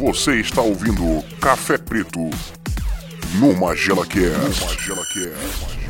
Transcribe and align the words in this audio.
Você 0.00 0.36
está 0.36 0.62
ouvindo 0.62 1.22
Café 1.42 1.76
Preto 1.76 2.20
no 3.38 3.54
Magela 3.54 4.06
Cast. 4.06 4.64
Magela 4.64 5.02
Cast. 5.12 5.80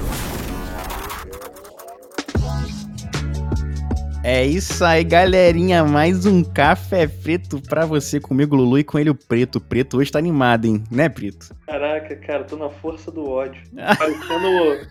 É 4.25 4.45
isso 4.45 4.85
aí, 4.85 5.05
galerinha. 5.05 5.85
Mais 5.85 6.27
um 6.27 6.43
café 6.43 7.07
preto 7.07 7.63
pra 7.63 7.87
você 7.87 8.19
comigo, 8.19 8.57
Lulu, 8.57 8.81
e 8.81 8.85
com 8.85 8.99
ele 8.99 9.11
o 9.11 9.15
Preto. 9.15 9.59
O 9.59 9.61
Preto 9.61 9.99
hoje 9.99 10.11
tá 10.11 10.19
animado, 10.19 10.65
hein? 10.65 10.83
Né, 10.91 11.09
Preto? 11.09 11.55
Caraca, 11.65 12.17
cara, 12.17 12.43
tô 12.43 12.57
na 12.57 12.69
força 12.69 13.13
do 13.13 13.31
ódio. 13.31 13.63
Parecendo 13.97 14.89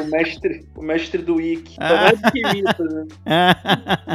o, 0.00 0.06
mestre, 0.06 0.66
o 0.76 0.82
mestre 0.82 1.22
do 1.22 1.36
Wiki. 1.36 1.76
Que 2.32 2.40
imita, 2.40 2.84
né? 2.84 3.06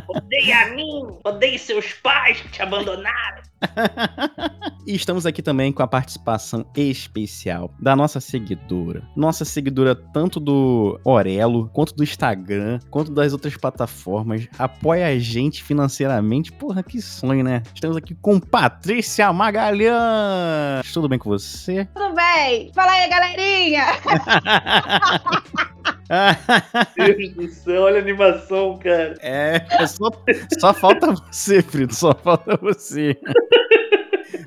Odeia 0.07 0.61
a 0.61 0.75
mim! 0.75 1.17
Odeie 1.23 1.57
seus 1.57 1.93
pais 1.93 2.41
que 2.41 2.49
te 2.49 2.61
abandonaram! 2.61 3.41
e 4.85 4.95
estamos 4.95 5.25
aqui 5.25 5.41
também 5.41 5.71
com 5.71 5.83
a 5.83 5.87
participação 5.87 6.65
especial 6.75 7.73
da 7.79 7.95
nossa 7.95 8.19
seguidora. 8.19 9.03
Nossa 9.15 9.45
seguidora 9.45 9.95
tanto 9.95 10.39
do 10.39 10.99
Orelo, 11.03 11.69
quanto 11.73 11.95
do 11.95 12.03
Instagram, 12.03 12.79
quanto 12.89 13.11
das 13.11 13.33
outras 13.33 13.55
plataformas. 13.55 14.47
Apoia 14.57 15.07
a 15.07 15.17
gente 15.17 15.63
financeiramente. 15.63 16.51
Porra, 16.51 16.83
que 16.83 17.01
sonho, 17.01 17.43
né? 17.43 17.63
Estamos 17.73 17.97
aqui 17.97 18.15
com 18.15 18.39
Patrícia 18.39 19.31
Magalhães. 19.31 20.91
Tudo 20.93 21.07
bem 21.07 21.19
com 21.19 21.29
você? 21.29 21.85
Tudo 21.93 22.13
bem? 22.13 22.71
Fala 22.73 22.91
aí, 22.91 23.09
galerinha! 23.09 23.85
Deus 26.95 27.33
do 27.33 27.49
céu, 27.49 27.81
olha 27.83 27.97
a 27.97 28.01
animação, 28.01 28.77
cara. 28.79 29.15
É, 29.19 29.65
só, 29.87 30.09
só 30.59 30.73
falta 30.73 31.11
você, 31.11 31.61
Frito, 31.61 31.95
só 31.95 32.13
falta 32.13 32.57
você. 32.57 33.17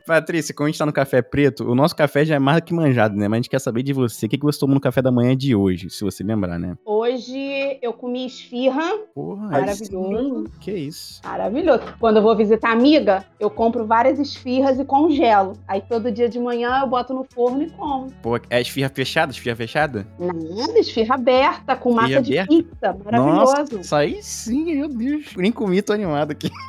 Patrícia, 0.07 0.55
como 0.55 0.67
a 0.67 0.71
gente 0.71 0.79
tá 0.79 0.87
no 0.87 0.93
café 0.93 1.23
preto, 1.23 1.65
o 1.65 1.75
nosso 1.75 1.95
café 1.95 2.25
já 2.25 2.37
é 2.37 2.39
mais 2.39 2.61
que 2.61 2.75
manjado, 2.75 3.17
né? 3.17 3.29
Mas 3.29 3.35
a 3.35 3.41
gente 3.43 3.51
quer 3.51 3.61
saber 3.61 3.83
de 3.83 3.93
você. 3.93 4.27
O 4.27 4.29
que, 4.29 4.39
que 4.39 4.45
você 4.45 4.59
tomou 4.59 4.75
no 4.75 4.81
café 4.81 5.03
da 5.03 5.11
manhã 5.11 5.37
de 5.37 5.55
hoje, 5.55 5.91
se 5.91 6.05
você 6.05 6.23
lembrar, 6.23 6.59
né? 6.59 6.77
Hoje 6.85 7.79
eu 7.83 7.93
comi 7.93 8.27
esfirra. 8.27 8.83
Porra, 9.15 9.49
Maravilhoso. 9.49 10.45
sim. 10.47 10.53
Que 10.61 10.73
isso. 10.73 11.21
Maravilhoso. 11.25 11.83
Quando 11.99 12.17
eu 12.17 12.23
vou 12.23 12.37
visitar 12.37 12.71
amiga, 12.71 13.25
eu 13.39 13.51
compro 13.51 13.87
várias 13.87 14.19
esfirras 14.19 14.79
e 14.79 14.85
congelo. 14.85 15.55
Aí 15.67 15.81
todo 15.81 16.11
dia 16.11 16.29
de 16.29 16.39
manhã 16.39 16.81
eu 16.83 16.87
boto 16.87 17.15
no 17.15 17.25
forno 17.25 17.63
e 17.63 17.71
como. 17.71 18.11
Pô, 18.23 18.39
é 18.51 18.61
esfirra 18.61 18.89
fechada? 18.89 19.33
Esfirra 19.33 19.57
fechada? 19.57 20.07
Nada, 20.19 20.79
esfirra 20.79 21.15
aberta, 21.15 21.77
com 21.77 21.93
massa 21.93 22.23
de 22.23 22.39
aberta? 22.39 22.55
pizza. 22.55 22.97
Maravilhoso. 23.05 23.53
Nossa, 23.57 23.81
isso 23.81 23.95
aí 23.95 24.23
sim, 24.23 24.77
meu 24.77 24.89
Deus. 24.89 25.35
Nem 25.37 25.53
comi, 25.53 25.83
tô 25.83 25.93
animado 25.93 26.33
aqui. 26.33 26.51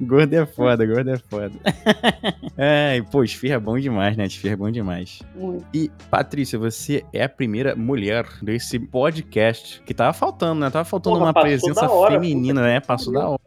gordo 0.00 0.34
é 0.34 0.46
foda, 0.46 0.86
gordo 0.86 1.10
é 1.10 1.13
foda. 1.18 1.52
É, 2.56 3.02
pô, 3.10 3.24
esfirra 3.24 3.54
é 3.56 3.58
bom 3.58 3.76
demais, 3.78 4.16
né? 4.16 4.26
Esfirra 4.26 4.52
é 4.54 4.56
bom 4.56 4.70
demais. 4.70 5.20
Muito. 5.34 5.64
E, 5.74 5.90
Patrícia, 6.08 6.56
você 6.58 7.04
é 7.12 7.24
a 7.24 7.28
primeira 7.28 7.74
mulher 7.74 8.24
desse 8.40 8.78
podcast 8.78 9.82
que 9.84 9.92
tava 9.92 10.12
faltando, 10.12 10.60
né? 10.60 10.70
Tava 10.70 10.84
faltando 10.84 11.16
Porra, 11.16 11.26
uma 11.30 11.34
presença 11.34 11.90
hora, 11.90 12.12
feminina, 12.12 12.62
né? 12.62 12.78
Passou 12.80 13.12
da 13.12 13.28
hora. 13.28 13.40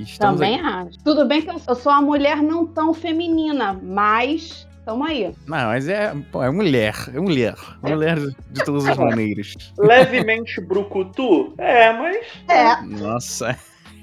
Estamos 0.00 0.40
Também 0.40 0.56
aqui- 0.56 0.66
acho. 0.88 0.98
Tudo 1.04 1.24
bem 1.24 1.40
que 1.42 1.50
eu 1.50 1.74
sou 1.76 1.92
uma 1.92 2.02
mulher 2.02 2.42
não 2.42 2.66
tão 2.66 2.92
feminina, 2.92 3.78
mas 3.80 4.66
tamo 4.84 5.04
aí. 5.04 5.32
Não, 5.46 5.66
mas 5.68 5.88
é, 5.88 6.12
pô, 6.32 6.42
é 6.42 6.50
mulher, 6.50 6.96
é 7.14 7.20
mulher. 7.20 7.54
Mulher 7.80 8.18
de 8.18 8.64
todas 8.64 8.86
as 8.88 8.96
maneiras. 8.98 9.54
Levemente 9.78 10.60
brucutu? 10.60 11.54
É, 11.58 11.92
mas. 11.92 12.26
É. 12.48 12.80
Nossa. 12.82 13.56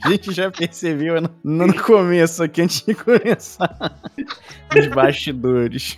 A 0.05 0.09
gente 0.09 0.31
já 0.33 0.51
percebeu 0.51 1.19
no, 1.19 1.29
no 1.67 1.73
começo 1.81 2.43
aqui, 2.43 2.61
antes 2.61 2.85
de 2.85 2.93
começar. 2.93 3.95
Os 4.77 4.87
bastidores. 4.87 5.97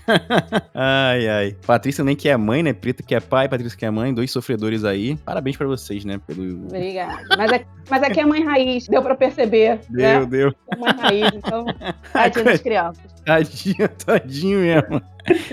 ai, 0.74 1.28
ai. 1.28 1.56
Patrícia 1.66 2.04
nem 2.04 2.16
que 2.16 2.30
é 2.30 2.38
mãe, 2.38 2.64
né? 2.64 2.72
Preta 2.74 3.04
que 3.04 3.14
é 3.14 3.20
pai, 3.20 3.50
Patrícia 3.50 3.78
que 3.78 3.86
é 3.86 3.92
mãe, 3.92 4.14
dois 4.14 4.32
sofredores 4.32 4.84
aí. 4.86 5.18
Parabéns 5.26 5.58
pra 5.58 5.68
vocês, 5.68 6.06
né? 6.06 6.20
Pelo. 6.26 6.66
Obrigada. 6.68 7.22
Mas, 7.38 7.52
é- 7.52 7.66
mas 7.90 8.04
aqui 8.04 8.20
é 8.22 8.26
mãe 8.26 8.44
raiz, 8.44 8.88
deu 8.88 9.02
pra 9.02 9.16
perceber. 9.16 9.80
Deu, 9.90 10.20
né? 10.22 10.26
deu. 10.26 10.54
É 10.72 10.76
mãe 10.78 10.94
raiz, 10.98 11.32
então. 11.36 11.66
Tadinha 12.14 12.46
das 12.46 12.62
crianças. 12.62 13.04
Tadinho, 13.26 13.90
tadinho 14.06 14.60
mesmo. 14.60 15.02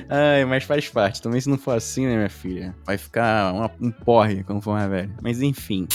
Ai, 0.08 0.44
mas 0.44 0.62
faz 0.62 0.88
parte. 0.88 1.20
Também 1.20 1.40
se 1.40 1.48
não 1.50 1.58
for 1.58 1.76
assim, 1.76 2.06
né, 2.06 2.14
minha 2.16 2.30
filha? 2.30 2.74
Vai 2.86 2.96
ficar 2.98 3.52
uma- 3.52 3.70
um 3.80 3.90
porre 3.90 4.44
quando 4.44 4.62
for 4.62 4.74
mais 4.74 4.88
velho. 4.88 5.12
Mas 5.20 5.42
enfim. 5.42 5.88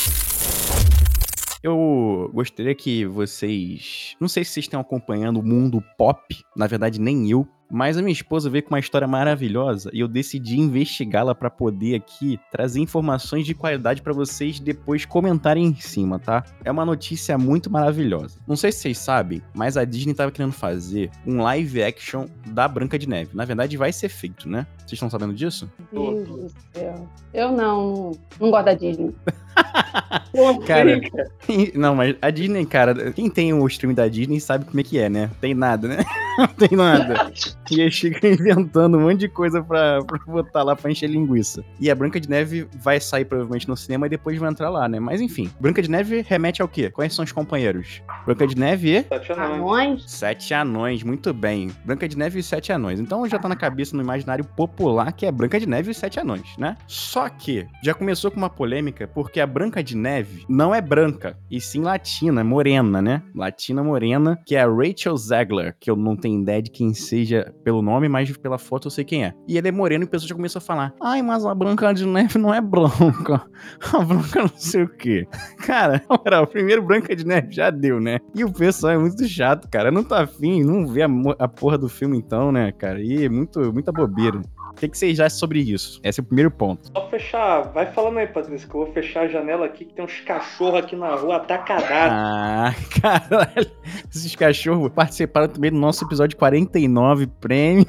Eu 2.29 2.33
gostaria 2.33 2.75
que 2.75 3.05
vocês. 3.05 4.15
Não 4.21 4.27
sei 4.27 4.45
se 4.45 4.51
vocês 4.51 4.65
estão 4.65 4.79
acompanhando 4.79 5.39
o 5.39 5.43
mundo 5.43 5.83
pop. 5.97 6.21
Na 6.55 6.67
verdade, 6.67 7.01
nem 7.01 7.27
eu. 7.27 7.47
Mas 7.69 7.97
a 7.97 8.01
minha 8.01 8.11
esposa 8.11 8.49
veio 8.49 8.63
com 8.63 8.73
uma 8.73 8.79
história 8.79 9.07
maravilhosa 9.07 9.89
e 9.93 9.99
eu 9.99 10.07
decidi 10.07 10.59
investigá-la 10.59 11.35
pra 11.35 11.49
poder 11.49 11.95
aqui 11.95 12.39
trazer 12.51 12.79
informações 12.79 13.45
de 13.45 13.53
qualidade 13.53 14.01
pra 14.01 14.13
vocês 14.13 14.59
depois 14.59 15.05
comentarem 15.05 15.65
em 15.65 15.75
cima, 15.75 16.19
tá? 16.19 16.43
É 16.63 16.71
uma 16.71 16.85
notícia 16.85 17.37
muito 17.37 17.69
maravilhosa. 17.69 18.39
Não 18.47 18.55
sei 18.55 18.71
se 18.71 18.79
vocês 18.79 18.97
sabem, 18.97 19.41
mas 19.53 19.77
a 19.77 19.85
Disney 19.85 20.13
tava 20.13 20.31
querendo 20.31 20.53
fazer 20.53 21.11
um 21.25 21.41
live 21.41 21.83
action 21.83 22.25
da 22.47 22.67
Branca 22.67 22.97
de 22.97 23.07
Neve. 23.07 23.31
Na 23.33 23.45
verdade, 23.45 23.77
vai 23.77 23.93
ser 23.93 24.09
feito, 24.09 24.49
né? 24.49 24.65
Vocês 24.79 24.93
estão 24.93 25.09
sabendo 25.09 25.33
disso? 25.33 25.71
Deus 25.91 26.27
do 26.27 26.51
céu. 26.73 27.07
Eu 27.33 27.51
não, 27.51 28.11
não 28.39 28.49
gosto 28.49 28.65
da 28.65 28.73
Disney. 28.73 29.13
Cara. 30.65 31.01
Não, 31.75 31.95
mas 31.95 32.15
a 32.21 32.29
Disney, 32.29 32.65
cara, 32.65 33.11
quem 33.11 33.29
tem 33.29 33.53
o 33.53 33.67
stream 33.67 33.93
da 33.93 34.07
Disney 34.07 34.39
sabe 34.39 34.65
como 34.65 34.79
é 34.79 34.83
que 34.83 34.97
é, 34.97 35.09
né? 35.09 35.29
Tem 35.41 35.53
nada, 35.53 35.87
né? 35.87 35.97
Não 36.37 36.47
tem 36.47 36.77
nada. 36.77 37.31
E 37.71 37.81
eles 37.81 37.97
ficam 37.97 38.29
inventando 38.31 38.97
um 38.97 39.01
monte 39.01 39.19
de 39.19 39.29
coisa 39.29 39.61
pra, 39.63 40.03
pra 40.03 40.19
botar 40.25 40.63
lá 40.63 40.75
pra 40.75 40.91
encher 40.91 41.09
linguiça. 41.09 41.63
E 41.79 41.89
a 41.89 41.95
Branca 41.95 42.19
de 42.19 42.29
Neve 42.29 42.67
vai 42.75 42.99
sair 42.99 43.25
provavelmente 43.25 43.67
no 43.67 43.77
cinema 43.77 44.07
e 44.07 44.09
depois 44.09 44.37
vai 44.37 44.49
entrar 44.49 44.69
lá, 44.69 44.87
né? 44.87 44.99
Mas 44.99 45.21
enfim, 45.21 45.49
Branca 45.59 45.81
de 45.81 45.89
Neve 45.89 46.25
remete 46.27 46.61
ao 46.61 46.67
quê? 46.67 46.89
Quais 46.89 47.13
são 47.13 47.23
os 47.23 47.31
companheiros? 47.31 48.01
Branca 48.25 48.47
de 48.47 48.57
Neve 48.57 48.97
e. 48.97 49.03
Sete 49.03 49.31
anões. 49.31 49.53
Anões? 49.53 50.11
Sete 50.11 50.53
anões, 50.53 51.03
muito 51.03 51.33
bem. 51.33 51.71
Branca 51.85 52.07
de 52.07 52.17
Neve 52.17 52.39
e 52.39 52.43
sete 52.43 52.71
anões. 52.71 52.99
Então 52.99 53.27
já 53.27 53.39
tá 53.39 53.47
na 53.47 53.55
cabeça 53.55 53.95
no 53.95 54.03
imaginário 54.03 54.43
popular 54.43 55.11
que 55.13 55.25
é 55.25 55.31
Branca 55.31 55.59
de 55.59 55.67
Neve 55.67 55.91
e 55.91 55.93
sete 55.93 56.19
anões, 56.19 56.57
né? 56.57 56.77
Só 56.87 57.29
que 57.29 57.67
já 57.83 57.93
começou 57.93 58.31
com 58.31 58.37
uma 58.37 58.49
polêmica 58.49 59.07
porque 59.07 59.39
a 59.39 59.47
Branca 59.47 59.83
de 59.83 59.95
Neve 59.95 60.45
não 60.47 60.73
é 60.73 60.81
branca, 60.81 61.37
e 61.49 61.59
sim 61.61 61.81
latina, 61.81 62.43
morena, 62.43 63.01
né? 63.01 63.21
Latina 63.35 63.83
morena, 63.83 64.39
que 64.45 64.55
é 64.55 64.61
a 64.61 64.67
Rachel 64.67 65.15
Zegler, 65.17 65.75
que 65.79 65.89
eu 65.89 65.95
não 65.95 66.15
tenho 66.15 66.41
ideia 66.41 66.61
de 66.61 66.71
quem 66.71 66.93
seja 66.93 67.53
pelo 67.69 67.83
nome, 67.83 68.09
mas 68.09 68.35
pela 68.35 68.57
foto 68.57 68.87
eu 68.87 68.91
sei 68.91 69.05
quem 69.05 69.23
é. 69.23 69.33
E 69.47 69.55
ele 69.55 69.67
é 69.67 69.71
moreno 69.71 70.03
e 70.03 70.07
o 70.07 70.09
pessoal 70.09 70.29
já 70.29 70.35
começou 70.35 70.57
a 70.57 70.61
falar: 70.61 70.91
ai, 70.99 71.21
mas 71.21 71.45
a 71.45 71.53
Branca 71.53 71.93
de 71.93 72.03
Neve 72.03 72.39
não 72.39 72.51
é 72.51 72.59
branca. 72.59 73.45
A 73.93 74.03
Branca 74.03 74.41
não 74.41 74.51
sei 74.55 74.83
o 74.83 74.89
quê. 74.89 75.27
Cara, 75.65 76.01
moral, 76.09 76.47
primeiro 76.47 76.81
Branca 76.81 77.15
de 77.15 77.25
Neve 77.25 77.51
já 77.51 77.69
deu, 77.69 77.99
né? 77.99 78.19
E 78.33 78.43
o 78.43 78.51
pessoal 78.51 78.93
é 78.93 78.97
muito 78.97 79.27
chato, 79.27 79.67
cara. 79.69 79.91
Não 79.91 80.03
tá 80.03 80.23
afim, 80.23 80.63
não 80.63 80.87
vê 80.87 81.03
a, 81.03 81.09
a 81.37 81.47
porra 81.47 81.77
do 81.77 81.87
filme 81.87 82.17
então, 82.17 82.51
né, 82.51 82.71
cara? 82.71 82.99
E 83.01 83.25
é 83.25 83.29
muito, 83.29 83.71
muita 83.71 83.91
bobeira. 83.91 84.41
O 84.71 84.73
que, 84.75 84.87
que 84.87 84.97
vocês 84.97 85.19
acham 85.19 85.37
sobre 85.37 85.59
isso? 85.59 85.99
Esse 86.03 86.19
é 86.19 86.23
o 86.23 86.25
primeiro 86.25 86.51
ponto. 86.51 86.89
Só 86.95 87.09
fechar. 87.09 87.61
Vai 87.73 87.85
falando 87.91 88.17
aí, 88.19 88.27
Patrícia, 88.27 88.67
que 88.67 88.75
eu 88.75 88.85
vou 88.85 88.93
fechar 88.93 89.21
a 89.21 89.27
janela 89.27 89.65
aqui, 89.65 89.85
que 89.85 89.93
tem 89.93 90.05
uns 90.05 90.19
cachorros 90.21 90.79
aqui 90.79 90.95
na 90.95 91.15
rua 91.15 91.37
atacadados. 91.37 92.17
Ah, 92.17 92.73
caralho. 93.01 93.71
Esses 94.13 94.35
cachorros 94.35 94.89
participaram 94.93 95.47
também 95.47 95.71
do 95.71 95.77
nosso 95.77 96.05
episódio 96.05 96.37
49 96.37 97.27
prêmio. 97.39 97.85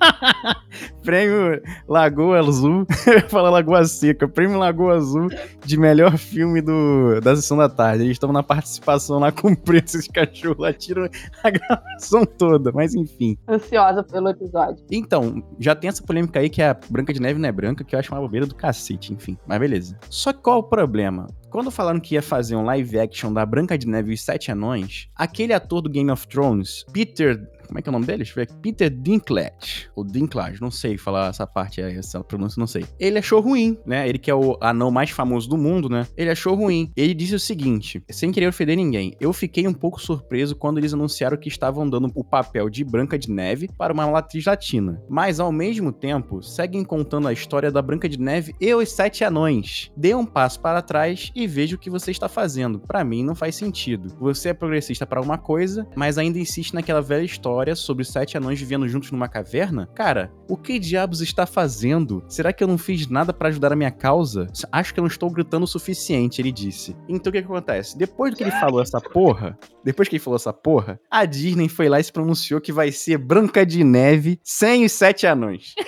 prêmio 1.02 1.62
Lagoa 1.88 2.40
Azul. 2.40 2.86
Eu 3.06 3.14
ia 3.14 3.28
falar 3.28 3.50
Lagoa 3.50 3.84
Seca. 3.84 4.28
Prêmio 4.28 4.58
Lagoa 4.58 4.94
Azul 4.94 5.28
de 5.64 5.78
melhor 5.78 6.16
filme 6.16 6.60
do, 6.60 7.20
da 7.20 7.36
sessão 7.36 7.56
da 7.56 7.68
tarde. 7.68 8.04
Eles 8.04 8.14
estão 8.14 8.32
na 8.32 8.42
participação 8.42 9.18
lá 9.18 9.30
com 9.32 9.54
preço. 9.54 9.84
Esses 9.84 10.08
cachorros 10.08 10.58
lá 10.58 10.72
tiram 10.72 11.08
a 11.42 11.50
gravação 11.50 12.24
toda. 12.24 12.72
Mas 12.72 12.94
enfim. 12.94 13.36
Ansiosa 13.48 14.02
pelo 14.02 14.28
episódio. 14.30 14.84
Então, 14.90 15.42
já 15.58 15.74
tem 15.74 15.88
essa 15.88 16.02
polêmica 16.02 16.40
aí 16.40 16.48
que 16.48 16.62
a 16.62 16.74
Branca 16.88 17.12
de 17.12 17.20
Neve 17.20 17.38
não 17.38 17.48
é 17.48 17.52
branca, 17.52 17.84
que 17.84 17.94
eu 17.94 17.98
acho 17.98 18.12
uma 18.12 18.20
bobeira 18.20 18.46
do 18.46 18.54
cacete, 18.54 19.12
enfim. 19.12 19.36
Mas 19.46 19.58
beleza. 19.58 19.98
Só 20.08 20.32
que 20.32 20.40
qual 20.40 20.58
o 20.58 20.62
problema? 20.62 21.26
Quando 21.50 21.70
falaram 21.70 22.00
que 22.00 22.14
ia 22.14 22.22
fazer 22.22 22.56
um 22.56 22.64
live 22.64 22.98
action 22.98 23.32
da 23.32 23.46
Branca 23.46 23.78
de 23.78 23.86
Neve 23.86 24.10
e 24.10 24.14
os 24.14 24.22
Sete 24.22 24.50
Anões, 24.50 25.08
aquele 25.14 25.52
ator 25.52 25.82
do 25.82 25.88
Game 25.88 26.10
of 26.10 26.26
Thrones, 26.26 26.84
Peter 26.92 27.40
Como 27.74 27.80
é 27.80 27.82
que 27.82 27.88
é 27.88 27.90
o 27.90 27.92
nome 27.92 28.06
dele? 28.06 28.18
Deixa 28.18 28.40
eu 28.40 28.46
ver. 28.46 28.52
Peter 28.62 28.88
Dinklage. 28.88 29.90
Ou 29.96 30.04
Dinklage, 30.04 30.60
não 30.60 30.70
sei 30.70 30.96
falar 30.96 31.30
essa 31.30 31.44
parte 31.44 31.80
essa 31.80 32.22
pronúncia, 32.22 32.60
não 32.60 32.68
sei. 32.68 32.84
Ele 33.00 33.18
achou 33.18 33.40
ruim, 33.40 33.76
né? 33.84 34.08
Ele 34.08 34.16
que 34.16 34.30
é 34.30 34.34
o 34.34 34.56
anão 34.60 34.92
mais 34.92 35.10
famoso 35.10 35.48
do 35.48 35.58
mundo, 35.58 35.88
né? 35.88 36.06
Ele 36.16 36.30
achou 36.30 36.54
ruim. 36.54 36.92
Ele 36.96 37.12
disse 37.12 37.34
o 37.34 37.40
seguinte, 37.40 38.00
sem 38.10 38.30
querer 38.30 38.46
ofender 38.46 38.76
ninguém, 38.76 39.16
eu 39.18 39.32
fiquei 39.32 39.66
um 39.66 39.74
pouco 39.74 40.00
surpreso 40.00 40.54
quando 40.54 40.78
eles 40.78 40.94
anunciaram 40.94 41.36
que 41.36 41.48
estavam 41.48 41.90
dando 41.90 42.12
o 42.14 42.22
papel 42.22 42.70
de 42.70 42.84
Branca 42.84 43.18
de 43.18 43.28
Neve 43.28 43.68
para 43.76 43.92
uma 43.92 44.04
atriz 44.16 44.44
latina. 44.44 45.02
Mas, 45.08 45.40
ao 45.40 45.50
mesmo 45.50 45.90
tempo, 45.90 46.44
seguem 46.44 46.84
contando 46.84 47.26
a 47.26 47.32
história 47.32 47.72
da 47.72 47.82
Branca 47.82 48.08
de 48.08 48.20
Neve 48.20 48.54
e 48.60 48.72
os 48.72 48.88
Sete 48.92 49.24
Anões. 49.24 49.90
Dê 49.96 50.14
um 50.14 50.24
passo 50.24 50.60
para 50.60 50.80
trás 50.80 51.32
e 51.34 51.44
veja 51.44 51.74
o 51.74 51.78
que 51.78 51.90
você 51.90 52.12
está 52.12 52.28
fazendo. 52.28 52.78
Para 52.78 53.02
mim, 53.02 53.24
não 53.24 53.34
faz 53.34 53.56
sentido. 53.56 54.14
Você 54.20 54.50
é 54.50 54.54
progressista 54.54 55.04
para 55.04 55.20
uma 55.20 55.38
coisa, 55.38 55.84
mas 55.96 56.18
ainda 56.18 56.38
insiste 56.38 56.72
naquela 56.72 57.02
velha 57.02 57.24
história 57.24 57.63
sobre 57.74 58.04
sete 58.04 58.36
anões 58.36 58.60
vivendo 58.60 58.88
juntos 58.88 59.10
numa 59.10 59.28
caverna? 59.28 59.88
Cara, 59.94 60.32
o 60.48 60.56
que 60.56 60.78
diabos 60.78 61.20
está 61.20 61.46
fazendo? 61.46 62.24
Será 62.28 62.52
que 62.52 62.62
eu 62.62 62.68
não 62.68 62.76
fiz 62.76 63.06
nada 63.06 63.32
para 63.32 63.48
ajudar 63.48 63.72
a 63.72 63.76
minha 63.76 63.90
causa? 63.90 64.48
Acho 64.72 64.92
que 64.92 65.00
eu 65.00 65.02
não 65.02 65.08
estou 65.08 65.30
gritando 65.30 65.64
o 65.64 65.68
suficiente, 65.68 66.40
ele 66.40 66.52
disse. 66.52 66.96
Então 67.08 67.30
o 67.30 67.32
que, 67.32 67.40
que 67.40 67.46
acontece? 67.46 67.96
Depois 67.96 68.32
do 68.32 68.36
que 68.36 68.42
ele 68.42 68.50
falou 68.50 68.82
essa 68.82 69.00
porra, 69.00 69.56
depois 69.84 70.08
que 70.08 70.16
ele 70.16 70.22
falou 70.22 70.36
essa 70.36 70.52
porra, 70.52 71.00
a 71.10 71.24
Disney 71.24 71.68
foi 71.68 71.88
lá 71.88 72.00
e 72.00 72.04
se 72.04 72.12
pronunciou 72.12 72.60
que 72.60 72.72
vai 72.72 72.90
ser 72.90 73.18
Branca 73.18 73.64
de 73.64 73.84
Neve 73.84 74.40
sem 74.42 74.84
os 74.84 74.92
sete 74.92 75.26
anões. 75.26 75.74
O 75.78 75.84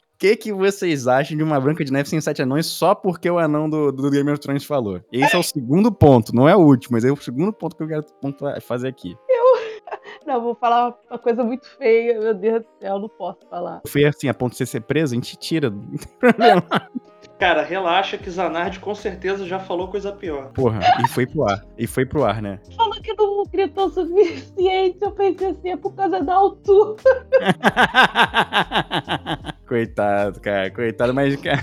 que, 0.18 0.36
que 0.36 0.52
vocês 0.52 1.06
acham 1.06 1.36
de 1.36 1.42
uma 1.42 1.60
Branca 1.60 1.84
de 1.84 1.92
Neve 1.92 2.08
sem 2.08 2.20
sete 2.20 2.42
anões 2.42 2.66
só 2.66 2.94
porque 2.94 3.30
o 3.30 3.38
anão 3.38 3.68
do, 3.68 3.92
do 3.92 4.10
Game 4.10 4.30
of 4.30 4.40
Thrones 4.40 4.64
falou? 4.64 5.00
Esse 5.12 5.34
é 5.34 5.38
o 5.38 5.42
segundo 5.42 5.92
ponto, 5.92 6.34
não 6.34 6.48
é 6.48 6.54
o 6.54 6.60
último, 6.60 6.94
mas 6.94 7.04
é 7.04 7.10
o 7.10 7.16
segundo 7.16 7.52
ponto 7.52 7.76
que 7.76 7.82
eu 7.82 7.88
quero 7.88 8.04
fazer 8.60 8.88
aqui. 8.88 9.16
Não, 10.26 10.42
vou 10.42 10.54
falar 10.54 10.94
uma, 11.10 11.18
coisa 11.18 11.42
muito 11.42 11.66
feia, 11.76 12.20
meu 12.20 12.34
Deus 12.34 12.62
do 12.62 12.68
céu, 12.80 12.98
não 12.98 13.08
posso 13.08 13.40
falar. 13.48 13.80
Foi 13.86 14.04
assim, 14.04 14.28
a 14.28 14.34
ponto 14.34 14.52
de 14.52 14.58
você 14.58 14.66
ser 14.66 14.82
preso, 14.82 15.14
a 15.14 15.16
gente 15.16 15.36
tira, 15.36 15.70
não 15.70 15.80
tem 15.80 16.08
problema. 16.18 16.62
Cara, 17.38 17.62
relaxa 17.62 18.18
que 18.18 18.30
Zanardi 18.30 18.80
com 18.80 18.94
certeza 18.94 19.46
já 19.46 19.58
falou 19.58 19.88
coisa 19.88 20.12
pior. 20.12 20.52
Porra, 20.52 20.80
e 21.02 21.08
foi 21.08 21.26
pro 21.26 21.48
ar. 21.48 21.64
E 21.78 21.86
foi 21.86 22.04
pro 22.04 22.24
ar, 22.24 22.42
né? 22.42 22.60
Falou 22.76 23.00
que 23.00 23.14
não 23.14 23.44
gritou 23.44 23.86
o 23.86 23.90
suficiente, 23.90 24.98
eu 25.00 25.12
pensei 25.12 25.48
assim, 25.48 25.70
é 25.70 25.76
por 25.76 25.94
causa 25.94 26.22
da 26.22 26.34
altura. 26.34 26.96
coitado, 29.66 30.40
cara, 30.40 30.70
coitado, 30.70 31.14
mas. 31.14 31.34
Cara, 31.36 31.62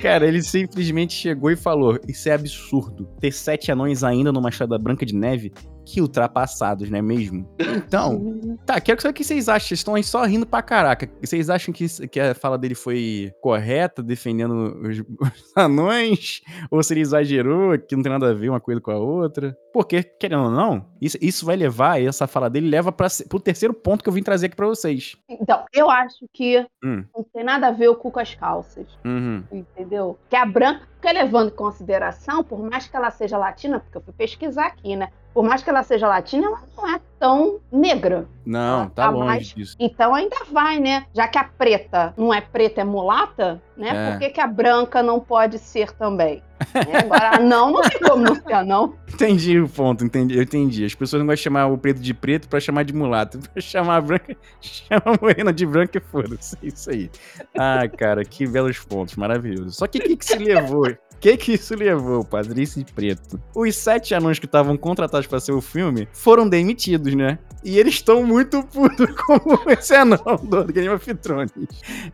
cara, 0.00 0.28
ele 0.28 0.42
simplesmente 0.42 1.14
chegou 1.14 1.50
e 1.50 1.56
falou: 1.56 1.98
Isso 2.06 2.28
é 2.28 2.34
absurdo. 2.34 3.08
Ter 3.18 3.32
sete 3.32 3.72
anões 3.72 4.04
ainda 4.04 4.30
numa 4.30 4.50
estrada 4.50 4.78
branca 4.78 5.04
de 5.04 5.14
neve. 5.14 5.52
Que 5.90 6.02
ultrapassados, 6.02 6.90
não 6.90 6.98
é 6.98 7.02
mesmo? 7.02 7.48
Então, 7.58 8.58
tá, 8.66 8.78
quero 8.78 9.00
saber 9.00 9.12
o 9.12 9.14
que 9.14 9.24
vocês 9.24 9.48
acham. 9.48 9.68
Vocês 9.68 9.80
estão 9.80 9.94
aí 9.94 10.04
só 10.04 10.22
rindo 10.24 10.44
pra 10.44 10.60
caraca. 10.60 11.10
Vocês 11.18 11.48
acham 11.48 11.72
que, 11.72 11.86
que 12.08 12.20
a 12.20 12.34
fala 12.34 12.58
dele 12.58 12.74
foi 12.74 13.32
correta, 13.40 14.02
defendendo 14.02 14.78
os, 14.82 14.98
os 15.18 15.56
anões? 15.56 16.42
Ou 16.70 16.82
se 16.82 16.92
ele 16.92 17.00
exagerou, 17.00 17.78
que 17.78 17.96
não 17.96 18.02
tem 18.02 18.12
nada 18.12 18.28
a 18.28 18.34
ver 18.34 18.50
uma 18.50 18.60
coisa 18.60 18.82
com 18.82 18.90
a 18.90 18.98
outra? 18.98 19.56
Porque, 19.78 20.02
querendo 20.02 20.42
ou 20.46 20.50
não, 20.50 20.84
isso, 21.00 21.16
isso 21.22 21.46
vai 21.46 21.54
levar, 21.54 22.02
essa 22.02 22.26
fala 22.26 22.50
dele 22.50 22.68
leva 22.68 22.92
se- 23.08 23.28
pro 23.28 23.38
terceiro 23.38 23.72
ponto 23.72 24.02
que 24.02 24.08
eu 24.08 24.12
vim 24.12 24.24
trazer 24.24 24.46
aqui 24.46 24.56
pra 24.56 24.66
vocês. 24.66 25.14
Então, 25.28 25.64
eu 25.72 25.88
acho 25.88 26.26
que 26.32 26.66
Hum. 26.84 27.04
não 27.16 27.22
tem 27.32 27.44
nada 27.44 27.68
a 27.68 27.70
ver 27.70 27.86
o 27.88 27.94
cu 27.94 28.10
com 28.10 28.18
as 28.18 28.34
calças, 28.34 28.86
Uhum. 29.04 29.44
entendeu? 29.52 30.18
Que 30.28 30.34
a 30.34 30.44
branca, 30.44 30.80
porque 31.00 31.12
levando 31.16 31.52
em 31.52 31.54
consideração, 31.54 32.42
por 32.42 32.58
mais 32.58 32.88
que 32.88 32.96
ela 32.96 33.08
seja 33.12 33.38
latina, 33.38 33.78
porque 33.78 33.98
eu 33.98 34.02
fui 34.02 34.12
pesquisar 34.14 34.66
aqui, 34.66 34.96
né? 34.96 35.10
Por 35.32 35.44
mais 35.44 35.62
que 35.62 35.70
ela 35.70 35.84
seja 35.84 36.08
latina, 36.08 36.48
ela 36.48 36.60
não 36.76 36.96
é 36.96 37.00
tão 37.18 37.58
negra. 37.70 38.26
Não, 38.46 38.86
tá 38.88 39.04
tá 39.04 39.10
longe 39.10 39.26
mais- 39.26 39.46
disso. 39.48 39.76
Então 39.78 40.14
ainda 40.14 40.36
vai, 40.50 40.78
né? 40.78 41.04
Já 41.14 41.28
que 41.28 41.36
a 41.38 41.44
preta 41.44 42.14
não 42.16 42.32
é 42.32 42.40
preta, 42.40 42.80
é 42.80 42.84
mulata, 42.84 43.60
né? 43.76 43.90
É. 43.94 44.10
Por 44.10 44.18
que, 44.20 44.30
que 44.30 44.40
a 44.40 44.46
branca 44.46 45.02
não 45.02 45.20
pode 45.20 45.58
ser 45.58 45.90
também? 45.92 46.42
Né? 46.74 46.98
Agora, 46.98 47.38
não, 47.38 47.70
não 47.70 47.82
tem 47.82 48.00
como 48.00 48.22
não 48.22 48.34
ser, 48.34 48.64
não. 48.64 48.94
Entendi 49.14 49.60
o 49.60 49.68
ponto, 49.68 50.04
entendi, 50.04 50.36
eu 50.36 50.42
entendi. 50.42 50.84
As 50.84 50.94
pessoas 50.94 51.20
não 51.20 51.26
gostam 51.26 51.36
de 51.36 51.42
chamar 51.44 51.66
o 51.68 51.78
preto 51.78 52.00
de 52.00 52.12
preto 52.12 52.48
pra 52.48 52.58
chamar 52.58 52.82
de 52.82 52.92
mulato. 52.92 53.38
Pra 53.52 53.62
chamar 53.62 53.96
a 53.96 54.00
branca, 54.00 54.36
chama 54.60 55.02
a 55.04 55.18
morena 55.20 55.52
de 55.52 55.64
branca 55.64 55.98
e 55.98 56.00
foda-se. 56.00 56.56
É 56.62 56.66
Isso 56.66 56.90
aí. 56.90 57.10
Ah, 57.56 57.86
cara, 57.88 58.24
que 58.24 58.44
belos 58.46 58.78
pontos, 58.80 59.14
maravilhoso. 59.14 59.70
Só 59.70 59.86
que 59.86 59.98
o 59.98 60.02
que, 60.02 60.16
que 60.16 60.24
se 60.24 60.36
levou? 60.36 60.86
O 61.18 61.20
que 61.20 61.36
que 61.36 61.54
isso 61.54 61.74
levou, 61.74 62.24
Padrice 62.24 62.84
Preto? 62.94 63.42
Os 63.52 63.74
sete 63.74 64.14
anões 64.14 64.38
que 64.38 64.46
estavam 64.46 64.76
contratados 64.76 65.26
pra 65.26 65.40
ser 65.40 65.50
o 65.50 65.60
filme 65.60 66.06
foram 66.12 66.48
demitidos, 66.48 67.12
né? 67.12 67.40
E 67.64 67.76
eles 67.76 67.94
estão 67.94 68.22
muito 68.22 68.62
putos 68.62 69.10
com 69.26 69.68
esse 69.68 69.96
anão 69.96 70.36
do 70.44 70.64
Game 70.66 70.88
of 70.90 71.14
Thrones. 71.16 71.50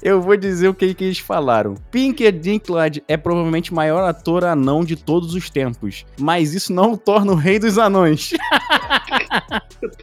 Eu 0.03 0.23
vou 0.23 0.35
dizer 0.39 0.69
o 0.69 0.75
que, 0.75 0.95
que 0.95 1.05
eles 1.05 1.19
falaram. 1.19 1.75
Pinker 1.91 2.33
Dinklage 2.33 3.05
é 3.07 3.19
provavelmente 3.19 3.73
o 3.73 3.75
maior 3.75 4.09
ator 4.09 4.43
anão 4.43 4.83
de 4.83 4.97
todos 4.97 5.35
os 5.35 5.51
tempos, 5.51 6.07
mas 6.19 6.55
isso 6.55 6.73
não 6.73 6.93
o 6.93 6.97
torna 6.97 7.33
o 7.33 7.37
rei 7.37 7.59
dos 7.59 7.77
anões. 7.77 8.33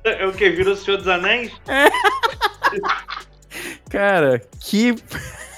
É 0.04 0.28
o 0.28 0.32
que? 0.32 0.48
Vira 0.52 0.74
o 0.74 0.76
Senhor 0.76 0.98
dos 0.98 1.08
Anéis? 1.08 1.52
Cara, 3.90 4.40
que. 4.60 4.96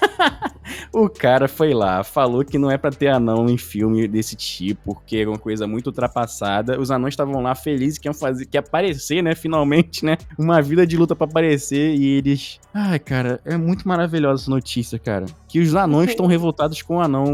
o 0.91 1.09
cara 1.09 1.47
foi 1.47 1.73
lá, 1.73 2.03
falou 2.03 2.43
que 2.43 2.57
não 2.57 2.69
é 2.69 2.77
pra 2.77 2.91
ter 2.91 3.07
anão 3.07 3.47
em 3.49 3.57
filme 3.57 4.07
desse 4.07 4.35
tipo, 4.35 4.93
porque 4.93 5.17
é 5.17 5.27
uma 5.27 5.37
coisa 5.37 5.67
muito 5.67 5.87
ultrapassada. 5.87 6.79
Os 6.79 6.91
anões 6.91 7.13
estavam 7.13 7.41
lá 7.41 7.55
felizes 7.55 7.97
que 7.97 8.07
iam 8.07 8.13
fazer, 8.13 8.45
que 8.45 8.57
aparecer, 8.57 9.21
né? 9.21 9.35
Finalmente, 9.35 10.05
né? 10.05 10.17
Uma 10.37 10.61
vida 10.61 10.85
de 10.85 10.97
luta 10.97 11.15
pra 11.15 11.25
aparecer 11.25 11.95
e 11.95 12.17
eles. 12.17 12.59
Ai, 12.73 12.99
cara, 12.99 13.39
é 13.45 13.57
muito 13.57 13.87
maravilhosa 13.87 14.43
essa 14.43 14.51
notícia, 14.51 14.97
cara. 14.99 15.25
Que 15.47 15.59
os 15.59 15.75
anões 15.75 16.11
estão 16.11 16.25
revoltados 16.25 16.81
com 16.81 16.97
o 16.97 17.01
anão, 17.01 17.25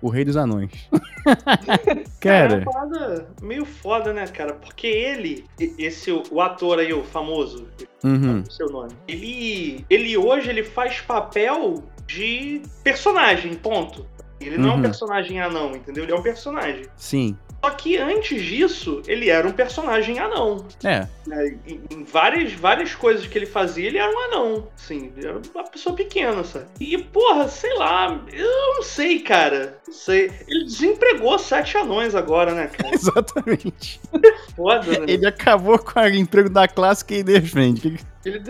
o 0.00 0.08
rei 0.08 0.24
dos 0.24 0.36
anões. 0.36 0.70
É 1.86 2.04
cara, 2.20 2.58
uma 2.58 2.72
parada 2.72 3.28
meio 3.40 3.64
foda, 3.64 4.12
né, 4.12 4.26
cara? 4.26 4.54
Porque 4.54 4.86
ele, 4.86 5.44
esse 5.78 6.10
o 6.10 6.40
ator 6.40 6.78
aí, 6.78 6.92
o 6.92 7.04
famoso, 7.04 7.66
uhum, 8.02 8.42
o 8.42 8.50
seu 8.50 8.68
nome, 8.68 8.92
ele, 9.06 9.84
ele 9.88 10.16
hoje 10.16 10.50
ele 10.50 10.64
faz 10.64 11.00
papel 11.00 11.84
de 12.06 12.62
personagem, 12.84 13.54
ponto. 13.54 14.06
Ele 14.40 14.58
não 14.58 14.68
é 14.68 14.72
Uhum. 14.72 14.78
um 14.78 14.82
personagem 14.82 15.40
anão, 15.40 15.74
entendeu? 15.74 16.04
Ele 16.04 16.12
é 16.12 16.16
um 16.16 16.22
personagem. 16.22 16.86
sim. 16.96 17.36
Só 17.64 17.70
que 17.70 17.96
antes 17.96 18.40
disso, 18.44 19.02
ele 19.08 19.28
era 19.28 19.48
um 19.48 19.50
personagem 19.50 20.20
anão. 20.20 20.64
É, 20.84 21.08
né? 21.26 21.56
Em, 21.66 21.80
em 21.90 22.04
várias, 22.04 22.52
várias 22.52 22.94
coisas 22.94 23.26
que 23.26 23.36
ele 23.36 23.46
fazia, 23.46 23.88
ele 23.88 23.98
era 23.98 24.08
um 24.12 24.18
anão. 24.20 24.68
Assim, 24.76 25.10
ele 25.16 25.26
era 25.26 25.40
uma 25.52 25.64
pessoa 25.64 25.96
pequena, 25.96 26.44
sabe? 26.44 26.66
E, 26.78 26.96
porra, 26.98 27.48
sei 27.48 27.74
lá, 27.74 28.20
eu 28.32 28.74
não 28.76 28.82
sei, 28.84 29.18
cara. 29.20 29.78
Não 29.84 29.92
sei. 29.94 30.30
Ele 30.46 30.64
desempregou 30.64 31.36
sete 31.40 31.76
anões 31.76 32.14
agora, 32.14 32.52
né, 32.54 32.68
cara? 32.68 32.90
exatamente. 32.94 34.00
Foda, 34.54 35.00
né? 35.00 35.06
Ele 35.08 35.26
acabou 35.26 35.78
com 35.78 35.98
o 35.98 36.06
emprego 36.08 36.50
da 36.50 36.68
classe 36.68 37.04
que 37.04 37.14
ele 37.14 37.40
defende. 37.40 37.98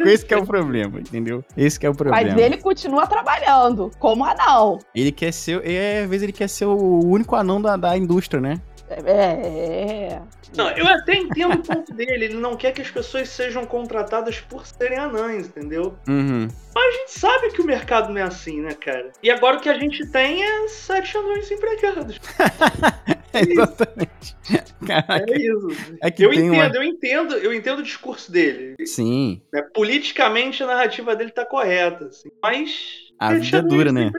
Esse 0.05 0.25
que 0.25 0.35
é 0.35 0.37
o 0.37 0.47
problema, 0.47 1.01
entendeu? 1.01 1.45
Esse 1.57 1.79
que 1.79 1.87
é 1.87 1.91
o 1.91 1.95
problema. 1.95 2.33
Mas 2.33 2.39
ele 2.39 2.57
continua 2.59 3.07
trabalhando, 3.07 3.91
como 3.99 4.25
anão. 4.25 4.79
Ele 4.95 5.13
quer 5.13 5.33
ser. 5.33 5.65
É, 5.67 6.03
às 6.03 6.09
vezes 6.09 6.23
ele 6.23 6.33
quer 6.33 6.49
ser 6.49 6.67
o 6.67 7.05
único 7.05 7.37
anão 7.37 7.61
da, 7.61 7.77
da 7.77 7.97
indústria, 7.97 8.41
né? 8.41 8.61
É. 8.89 10.21
Não, 10.57 10.71
eu 10.71 10.87
até 10.87 11.17
entendo 11.17 11.55
o 11.55 11.63
ponto 11.63 11.93
dele. 11.93 12.25
Ele 12.27 12.35
não 12.35 12.57
quer 12.57 12.73
que 12.73 12.81
as 12.81 12.91
pessoas 12.91 13.29
sejam 13.29 13.67
contratadas 13.67 14.41
por 14.41 14.67
serem 14.67 14.99
anãs, 14.99 15.47
entendeu? 15.49 15.97
Uhum. 16.09 16.49
A 16.77 16.91
gente 16.93 17.19
sabe 17.19 17.51
que 17.51 17.61
o 17.61 17.65
mercado 17.65 18.13
não 18.13 18.21
é 18.21 18.25
assim, 18.25 18.61
né, 18.61 18.75
cara? 18.75 19.13
E 19.23 19.31
agora 19.31 19.57
o 19.57 19.61
que 19.61 19.69
a 19.69 19.79
gente 19.79 20.07
tem 20.11 20.43
é 20.45 20.69
sete 20.69 21.17
anões 21.17 21.51
empregados. 21.51 22.21
Exatamente. 23.35 24.37
Caraca. 24.87 25.31
É 25.31 25.39
isso. 25.39 25.69
É 26.03 26.11
que 26.11 26.25
Eu 26.25 26.31
tem 26.31 26.47
entendo, 26.47 26.55
uma. 26.55 26.77
eu 26.77 26.83
entendo, 26.83 27.35
eu 27.35 27.53
entendo 27.55 27.79
o 27.81 27.83
discurso 27.83 28.31
dele. 28.31 28.77
Sim. 28.87 29.43
né? 29.53 29.63
Politicamente 29.75 30.63
a 30.63 30.67
narrativa 30.67 31.15
dele 31.17 31.31
tá 31.31 31.45
correta, 31.45 32.07
assim. 32.07 32.31
Mas. 32.43 33.06
A 33.19 33.31
sete 33.31 33.45
vida 33.45 33.59
é 33.59 33.63
dura, 33.63 33.93
né? 33.93 34.13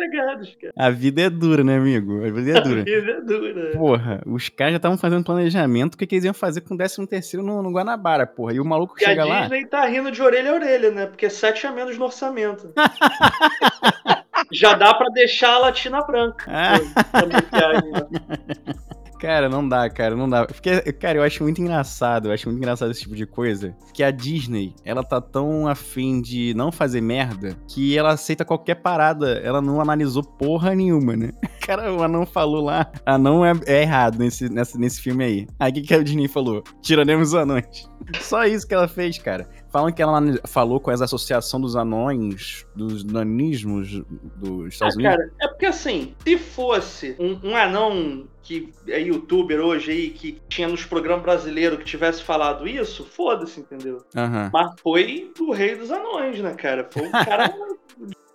A 0.75 0.89
vida 0.89 1.21
é 1.21 1.29
dura, 1.29 1.63
né, 1.63 1.77
amigo? 1.77 2.25
A 2.25 2.31
vida 2.31 2.51
é 2.51 2.57
A 2.57 2.61
dura. 2.61 2.83
vida 2.83 3.11
é 3.11 3.21
dura. 3.21 3.71
Porra, 3.73 4.21
os 4.25 4.49
caras 4.49 4.73
já 4.73 4.77
estavam 4.77 4.97
fazendo 4.97 5.23
planejamento, 5.23 5.93
o 5.95 5.97
que, 5.97 6.07
que 6.07 6.15
eles 6.15 6.25
iam 6.25 6.33
fazer 6.33 6.61
com 6.61 6.73
o 6.73 6.77
13 6.77 7.05
terceiro 7.07 7.45
no, 7.45 7.61
no 7.61 7.71
Guanabara, 7.71 8.25
porra. 8.25 8.53
E 8.53 8.59
o 8.59 8.65
maluco 8.65 8.95
E 8.99 9.05
a 9.05 9.09
chega 9.09 9.25
lá. 9.25 9.41
Disney 9.41 9.65
tá 9.65 9.85
rindo 9.85 10.11
de 10.11 10.21
orelha 10.21 10.51
a 10.51 10.55
orelha, 10.55 10.91
né? 10.91 11.05
Porque 11.05 11.29
sete 11.29 11.67
a 11.67 11.71
menos 11.71 11.97
no 11.97 12.05
orçamento. 12.05 12.73
Já 14.51 14.75
dá 14.75 14.93
pra 14.93 15.09
deixar 15.09 15.55
a 15.55 15.59
Latina 15.59 16.01
branca. 16.01 16.45
Ah. 16.47 16.77
Né? 17.25 18.73
Cara, 19.19 19.49
não 19.49 19.67
dá, 19.67 19.89
cara, 19.89 20.15
não 20.15 20.29
dá. 20.29 20.45
Porque, 20.45 20.79
cara, 20.93 21.17
eu 21.17 21.23
acho 21.23 21.41
muito 21.43 21.59
engraçado, 21.61 22.27
eu 22.27 22.31
acho 22.33 22.47
muito 22.47 22.59
engraçado 22.59 22.91
esse 22.91 23.01
tipo 23.01 23.15
de 23.15 23.25
coisa. 23.25 23.75
Que 23.93 24.03
a 24.03 24.11
Disney, 24.11 24.73
ela 24.85 25.03
tá 25.03 25.19
tão 25.19 25.67
afim 25.67 26.21
de 26.21 26.53
não 26.55 26.71
fazer 26.71 27.01
merda 27.01 27.57
que 27.67 27.97
ela 27.97 28.11
aceita 28.11 28.45
qualquer 28.45 28.75
parada. 28.75 29.39
Ela 29.43 29.61
não 29.61 29.81
analisou 29.81 30.23
porra 30.23 30.75
nenhuma, 30.75 31.15
né? 31.15 31.31
Cara, 31.65 31.93
o 31.93 32.01
anão 32.01 32.25
falou 32.25 32.63
lá, 32.63 32.89
anão 33.05 33.45
é, 33.45 33.51
é 33.65 33.81
errado 33.81 34.17
nesse, 34.19 34.47
nesse, 34.49 34.77
nesse 34.79 35.01
filme 35.01 35.23
aí. 35.23 35.47
Aí 35.59 35.71
o 35.71 35.73
que, 35.73 35.81
que 35.81 35.93
a 35.93 36.01
Disney 36.01 36.27
falou? 36.27 36.63
Tiraremos 36.81 37.29
os 37.29 37.33
anões. 37.35 37.89
Só 38.21 38.45
isso 38.45 38.65
que 38.67 38.73
ela 38.73 38.87
fez, 38.87 39.17
cara. 39.17 39.49
Falam 39.69 39.91
que 39.91 40.01
ela 40.01 40.21
falou 40.45 40.79
com 40.79 40.91
as 40.91 41.01
associações 41.01 41.61
dos 41.61 41.75
anões, 41.75 42.65
dos 42.73 43.03
nanismos 43.03 44.01
dos 44.37 44.73
Estados 44.73 44.95
Ah, 44.95 44.99
Unidos. 44.99 45.17
cara, 45.17 45.31
é 45.41 45.47
porque 45.49 45.65
assim, 45.65 46.15
se 46.23 46.37
fosse 46.37 47.15
um, 47.19 47.49
um 47.49 47.55
anão 47.55 48.25
que 48.47 48.71
é 48.87 49.01
youtuber 49.01 49.59
hoje 49.59 49.91
aí, 49.91 50.09
que 50.09 50.41
tinha 50.47 50.69
nos 50.69 50.85
programas 50.85 51.23
brasileiros 51.23 51.79
que 51.79 51.83
tivesse 51.85 52.23
falado 52.23 52.65
isso, 52.65 53.03
foda-se, 53.03 53.59
entendeu? 53.59 53.97
Aham. 54.15 54.49
Mas 54.53 54.79
foi 54.81 55.29
o 55.37 55.51
rei 55.51 55.75
dos 55.75 55.91
anões, 55.91 56.39
né, 56.39 56.53
cara? 56.53 56.87
Foi 56.89 57.03
um 57.07 57.11
cara. 57.11 57.53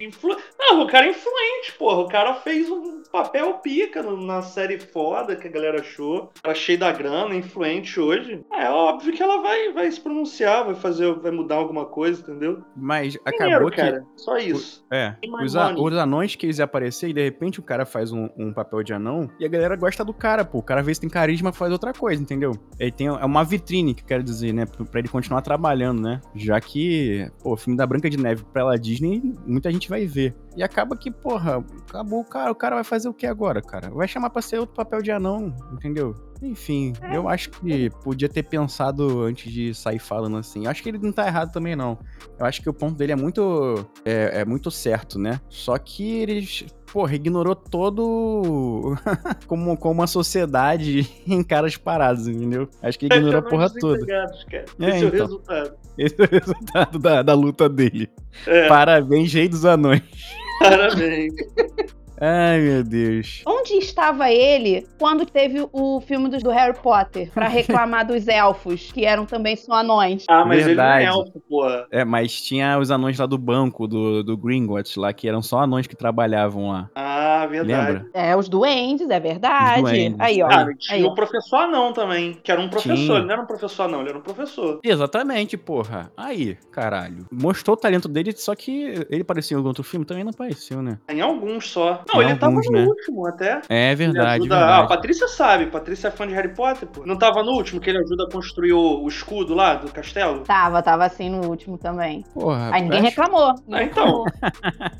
influ... 0.00 0.36
Não, 0.58 0.82
o 0.82 0.86
cara 0.86 1.06
é 1.06 1.10
influente, 1.10 1.72
porra. 1.78 2.00
O 2.00 2.08
cara 2.08 2.34
fez 2.34 2.68
um 2.68 3.02
papel 3.10 3.54
pica 3.54 4.02
na 4.02 4.42
série 4.42 4.78
foda 4.78 5.36
que 5.36 5.46
a 5.46 5.50
galera 5.50 5.80
achou. 5.80 6.30
Cara 6.42 6.54
cheio 6.54 6.78
da 6.78 6.90
grana, 6.92 7.34
influente 7.34 8.00
hoje. 8.00 8.44
É 8.52 8.68
óbvio 8.68 9.12
que 9.12 9.22
ela 9.22 9.40
vai, 9.40 9.72
vai 9.72 9.90
se 9.90 10.00
pronunciar, 10.00 10.64
vai 10.64 10.74
fazer, 10.74 11.12
vai 11.14 11.30
mudar 11.30 11.56
alguma 11.56 11.84
coisa, 11.86 12.20
entendeu? 12.20 12.62
Mas 12.76 13.12
Dinheiro, 13.12 13.54
acabou 13.54 13.70
que. 13.70 13.76
cara. 13.76 14.04
Só 14.16 14.36
isso. 14.38 14.84
É, 14.90 15.14
Tem 15.20 15.30
mais 15.30 15.46
os, 15.52 15.56
a- 15.56 15.74
os 15.74 15.92
anões 15.94 16.34
que 16.34 16.46
eles 16.46 16.58
iam 16.58 16.64
aparecer 16.64 17.08
e 17.08 17.12
de 17.12 17.22
repente 17.22 17.60
o 17.60 17.62
cara 17.62 17.84
faz 17.84 18.12
um, 18.12 18.28
um 18.36 18.52
papel 18.52 18.82
de 18.82 18.92
anão 18.92 19.30
e 19.38 19.44
a 19.44 19.48
galera 19.48 19.76
gosta 19.76 20.01
do 20.04 20.12
cara, 20.12 20.44
pô. 20.44 20.58
O 20.58 20.62
cara 20.62 20.82
vê 20.82 20.94
se 20.94 21.00
tem 21.00 21.10
carisma 21.10 21.52
faz 21.52 21.72
outra 21.72 21.92
coisa, 21.92 22.22
entendeu? 22.22 22.52
Ele 22.78 22.92
tem 22.92 23.06
é 23.06 23.24
uma 23.24 23.44
vitrine, 23.44 23.94
que 23.94 24.02
eu 24.02 24.06
quero 24.06 24.22
dizer, 24.22 24.52
né? 24.52 24.66
Pra 24.66 25.00
ele 25.00 25.08
continuar 25.08 25.42
trabalhando, 25.42 26.00
né? 26.00 26.20
Já 26.34 26.60
que, 26.60 27.30
pô, 27.42 27.54
o 27.54 27.56
filme 27.56 27.76
da 27.76 27.86
Branca 27.86 28.08
de 28.08 28.16
Neve 28.16 28.44
pra 28.52 28.62
ela 28.62 28.78
Disney, 28.78 29.22
muita 29.46 29.70
gente 29.70 29.88
vai 29.88 30.06
ver. 30.06 30.34
E 30.56 30.62
acaba 30.62 30.96
que, 30.96 31.10
porra, 31.10 31.64
acabou 31.88 32.20
o 32.20 32.24
cara, 32.24 32.52
o 32.52 32.54
cara 32.54 32.74
vai 32.74 32.84
fazer 32.84 33.08
o 33.08 33.14
que 33.14 33.26
agora, 33.26 33.62
cara? 33.62 33.90
Vai 33.90 34.06
chamar 34.06 34.30
pra 34.30 34.42
ser 34.42 34.58
outro 34.58 34.74
papel 34.74 35.00
de 35.00 35.10
anão, 35.10 35.54
entendeu? 35.72 36.14
Enfim, 36.42 36.92
eu 37.12 37.28
acho 37.28 37.50
que 37.50 37.88
podia 38.02 38.28
ter 38.28 38.42
pensado 38.42 39.22
antes 39.22 39.50
de 39.50 39.72
sair 39.72 40.00
falando 40.00 40.36
assim. 40.36 40.64
Eu 40.64 40.70
acho 40.70 40.82
que 40.82 40.88
ele 40.88 40.98
não 40.98 41.12
tá 41.12 41.26
errado 41.26 41.52
também, 41.52 41.76
não. 41.76 41.96
Eu 42.38 42.44
acho 42.44 42.60
que 42.60 42.68
o 42.68 42.74
ponto 42.74 42.96
dele 42.96 43.12
é 43.12 43.16
muito 43.16 43.88
é, 44.04 44.40
é 44.40 44.44
muito 44.44 44.68
certo, 44.70 45.20
né? 45.20 45.40
Só 45.48 45.78
que 45.78 46.18
eles, 46.18 46.66
porra, 46.92 47.14
ignorou 47.14 47.56
todo 47.56 48.94
como, 49.48 49.76
como 49.76 50.02
a 50.02 50.06
sociedade 50.06 51.08
encara 51.26 51.66
as 51.66 51.76
paradas, 51.76 52.28
entendeu? 52.28 52.68
Acho 52.82 52.98
que 52.98 53.06
ignorou 53.06 53.38
a 53.38 53.42
porra 53.42 53.70
toda. 53.70 54.04
Cara. 54.04 54.30
É, 54.78 54.88
Esse 54.88 55.04
é 55.04 55.04
o 55.04 55.08
então. 55.08 55.26
resultado. 55.26 55.74
Esse 55.96 56.16
é 56.18 56.24
o 56.24 56.28
resultado 56.30 56.98
da, 56.98 57.22
da 57.22 57.34
luta 57.34 57.68
dele. 57.68 58.10
É, 58.46 58.68
Parabéns, 58.68 59.32
rei 59.32 59.48
dos 59.48 59.64
anões. 59.64 60.02
parabéns. 60.60 61.32
Ai, 62.24 62.60
meu 62.60 62.84
Deus. 62.84 63.42
Onde 63.44 63.74
estava 63.74 64.30
ele 64.30 64.86
quando 64.96 65.26
teve 65.26 65.66
o 65.72 66.00
filme 66.00 66.28
dos- 66.28 66.40
do 66.42 66.50
Harry 66.50 66.78
Potter 66.80 67.32
pra 67.32 67.48
reclamar 67.48 68.06
dos 68.06 68.28
elfos, 68.28 68.92
que 68.92 69.04
eram 69.04 69.26
também 69.26 69.56
só 69.56 69.72
anões? 69.74 70.24
Ah, 70.28 70.44
mas 70.44 70.64
Verdade. 70.64 71.02
ele 71.04 71.10
não 71.10 71.18
é 71.18 71.18
elfo, 71.24 71.40
porra. 71.48 71.86
É, 71.90 72.04
mas 72.04 72.40
tinha 72.40 72.78
os 72.78 72.92
anões 72.92 73.18
lá 73.18 73.26
do 73.26 73.36
banco, 73.36 73.88
do, 73.88 74.22
do 74.22 74.36
Gringotts 74.36 74.94
lá, 74.94 75.12
que 75.12 75.28
eram 75.28 75.42
só 75.42 75.58
anões 75.62 75.88
que 75.88 75.96
trabalhavam 75.96 76.68
lá. 76.68 76.88
Ah, 76.94 77.44
verdade. 77.50 77.92
Lembra? 77.92 78.10
É, 78.14 78.36
os 78.36 78.48
duendes, 78.48 79.10
é 79.10 79.18
verdade. 79.18 79.82
Os 79.82 79.90
duendes. 79.90 80.20
Aí, 80.20 80.40
ó. 80.42 80.46
Ah, 80.46 80.66
tinha 80.78 80.98
Aí, 80.98 81.04
o 81.04 81.14
professor 81.16 81.56
anão 81.56 81.92
também, 81.92 82.34
que 82.34 82.52
era 82.52 82.60
um 82.60 82.68
professor. 82.68 82.94
Tinha. 82.96 83.16
Ele 83.16 83.26
não 83.26 83.32
era 83.32 83.42
um 83.42 83.46
professor 83.46 83.88
não, 83.88 84.00
ele 84.00 84.10
era 84.10 84.18
um 84.18 84.22
professor. 84.22 84.78
Exatamente, 84.84 85.56
porra. 85.56 86.12
Aí, 86.16 86.56
caralho. 86.70 87.26
Mostrou 87.32 87.74
o 87.74 87.76
talento 87.80 88.06
dele, 88.08 88.30
só 88.36 88.54
que 88.54 89.04
ele 89.10 89.22
apareceu 89.22 89.56
em 89.56 89.58
algum 89.58 89.68
outro 89.70 89.82
filme? 89.82 90.06
Também 90.06 90.22
não 90.22 90.30
apareceu, 90.30 90.80
né? 90.80 90.98
Em 91.08 91.20
alguns 91.20 91.68
só. 91.68 92.04
Não, 92.14 92.22
ele 92.22 92.34
tava 92.36 92.52
alguns, 92.52 92.66
no 92.66 92.72
né? 92.72 92.84
último 92.86 93.26
até. 93.26 93.60
É 93.68 93.94
verdade, 93.94 94.40
ajuda... 94.42 94.56
Ah, 94.56 94.58
a 94.58 94.66
verdade. 94.68 94.88
Patrícia 94.88 95.28
sabe. 95.28 95.66
Patrícia 95.66 96.08
é 96.08 96.10
fã 96.10 96.26
de 96.26 96.34
Harry 96.34 96.54
Potter, 96.54 96.88
pô. 96.88 97.04
Não 97.06 97.16
tava 97.16 97.42
no 97.42 97.52
último 97.52 97.80
que 97.80 97.90
ele 97.90 97.98
ajuda 97.98 98.24
a 98.28 98.32
construir 98.32 98.72
o, 98.72 99.02
o 99.02 99.08
escudo 99.08 99.54
lá 99.54 99.74
do 99.74 99.90
castelo? 99.92 100.40
Tava, 100.40 100.82
tava 100.82 101.04
assim 101.04 101.28
no 101.30 101.46
último 101.48 101.78
também. 101.78 102.24
Porra, 102.34 102.70
Aí 102.72 102.82
ninguém 102.82 102.98
acho- 103.00 103.08
reclamou. 103.08 103.54
ninguém 103.66 103.74
Ah, 103.74 103.82
então. 103.84 104.24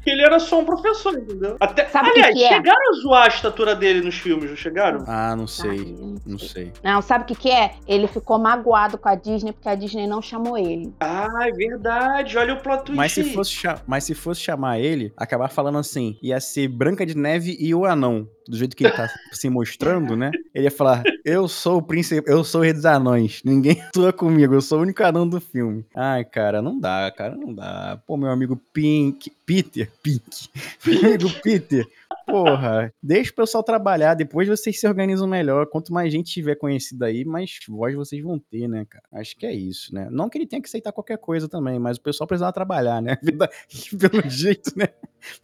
ele 0.07 0.23
era 0.23 0.39
só 0.39 0.61
um 0.61 0.65
professor, 0.65 1.15
entendeu? 1.15 1.57
Até... 1.61 1.87
Sabe 1.89 2.11
o 2.11 2.13
que 2.13 2.19
Aliás, 2.21 2.35
que 2.39 2.45
é? 2.45 2.49
chegaram 2.49 2.91
a 2.91 2.93
zoar 3.01 3.25
a 3.25 3.29
estatura 3.29 3.75
dele 3.75 4.01
nos 4.03 4.17
filmes, 4.17 4.49
não 4.51 4.57
chegaram? 4.57 5.05
Ah, 5.07 5.35
não 5.37 5.47
sei. 5.47 5.71
Ai, 5.71 6.15
Não 6.27 6.39
sei. 6.39 6.73
Não, 6.83 7.03
sabe 7.03 7.25
o 7.25 7.27
que, 7.27 7.35
que 7.35 7.51
é? 7.51 7.73
Ele 7.87 8.07
ficou 8.07 8.39
magoado 8.39 8.97
com 8.99 9.09
a 9.09 9.15
Disney 9.15 9.53
porque 9.53 9.69
a 9.69 9.75
Disney 9.75 10.07
não 10.07 10.21
chamou 10.23 10.57
ele. 10.57 10.93
Ah, 11.01 11.29
é 11.43 11.51
verdade. 11.53 12.37
Olha 12.39 12.55
o 12.55 12.61
plot 12.61 12.85
twist 12.85 12.97
Mas 12.97 13.13
se, 13.13 13.25
fosse 13.35 13.51
cha- 13.53 13.79
Mas 13.87 14.05
se 14.05 14.15
fosse 14.15 14.41
chamar 14.41 14.79
ele, 14.81 15.13
acabar 15.17 15.49
falando 15.49 15.79
assim, 15.79 16.17
ia 16.23 16.41
ser 16.41 16.69
Branca 16.69 17.02
de 17.05 17.17
Neve 17.17 17.57
e 17.59 17.75
o 17.75 17.85
Anão. 17.85 18.29
Do 18.49 18.57
jeito 18.57 18.77
que 18.77 18.85
ele 18.85 18.93
tá 18.93 19.09
se 19.33 19.49
mostrando, 19.49 20.17
né? 20.17 20.31
Ele 20.55 20.65
ia 20.65 20.71
falar: 20.71 21.03
Eu 21.25 21.49
sou 21.49 21.79
o 21.79 21.83
príncipe, 21.83 22.31
eu 22.31 22.45
sou 22.45 22.61
o 22.61 22.65
rei 22.65 22.73
dos 22.73 22.85
anões. 22.85 23.43
Ninguém 23.45 23.81
atua 23.89 24.13
comigo, 24.13 24.55
eu 24.55 24.61
sou 24.61 24.79
o 24.79 24.83
único 24.83 25.03
anão 25.03 25.29
do 25.29 25.41
filme. 25.41 25.85
Ai, 25.95 26.25
cara, 26.25 26.61
não 26.61 26.79
dá, 26.79 27.13
cara, 27.17 27.37
não 27.37 27.55
dá. 27.55 28.01
Pô, 28.07 28.17
meu 28.17 28.31
amigo 28.31 28.61
Pink. 28.73 29.31
Peter, 29.53 29.91
Pink. 30.03 30.49
Meu 30.87 31.15
amigo 31.15 31.31
Peter. 31.43 31.87
Porra, 32.27 32.93
deixa 33.03 33.31
o 33.31 33.35
pessoal 33.35 33.63
trabalhar, 33.63 34.15
depois 34.15 34.49
vocês 34.49 34.79
se 34.81 34.87
organizam 34.87 35.27
melhor. 35.27 35.67
Quanto 35.67 35.93
mais 35.93 36.11
gente 36.11 36.33
tiver 36.33 36.55
conhecida 36.55 37.07
aí, 37.07 37.25
mais 37.25 37.59
voz 37.69 37.95
vocês 37.95 38.23
vão 38.23 38.39
ter, 38.39 38.67
né, 38.69 38.87
cara? 38.89 39.05
Acho 39.13 39.37
que 39.37 39.45
é 39.45 39.53
isso, 39.53 39.95
né? 39.95 40.09
Não 40.11 40.31
que 40.31 40.39
ele 40.39 40.47
tenha 40.47 40.63
que 40.63 40.69
aceitar 40.69 40.93
qualquer 40.93 41.19
coisa 41.19 41.49
também, 41.49 41.79
mas 41.79 41.99
o 41.99 42.01
pessoal 42.01 42.27
precisava 42.27 42.53
trabalhar, 42.53 43.03
né? 43.03 43.17
Pelo 43.99 44.31
jeito, 44.31 44.73
né? 44.77 44.89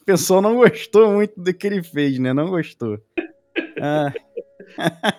O 0.00 0.05
pessoal 0.07 0.40
não 0.40 0.57
gostou 0.57 1.12
muito 1.12 1.38
do 1.38 1.52
que 1.52 1.67
ele 1.67 1.83
fez, 1.83 2.19
né? 2.19 2.33
Não 2.33 2.49
gostou. 2.49 2.88
Ah, 3.83 4.13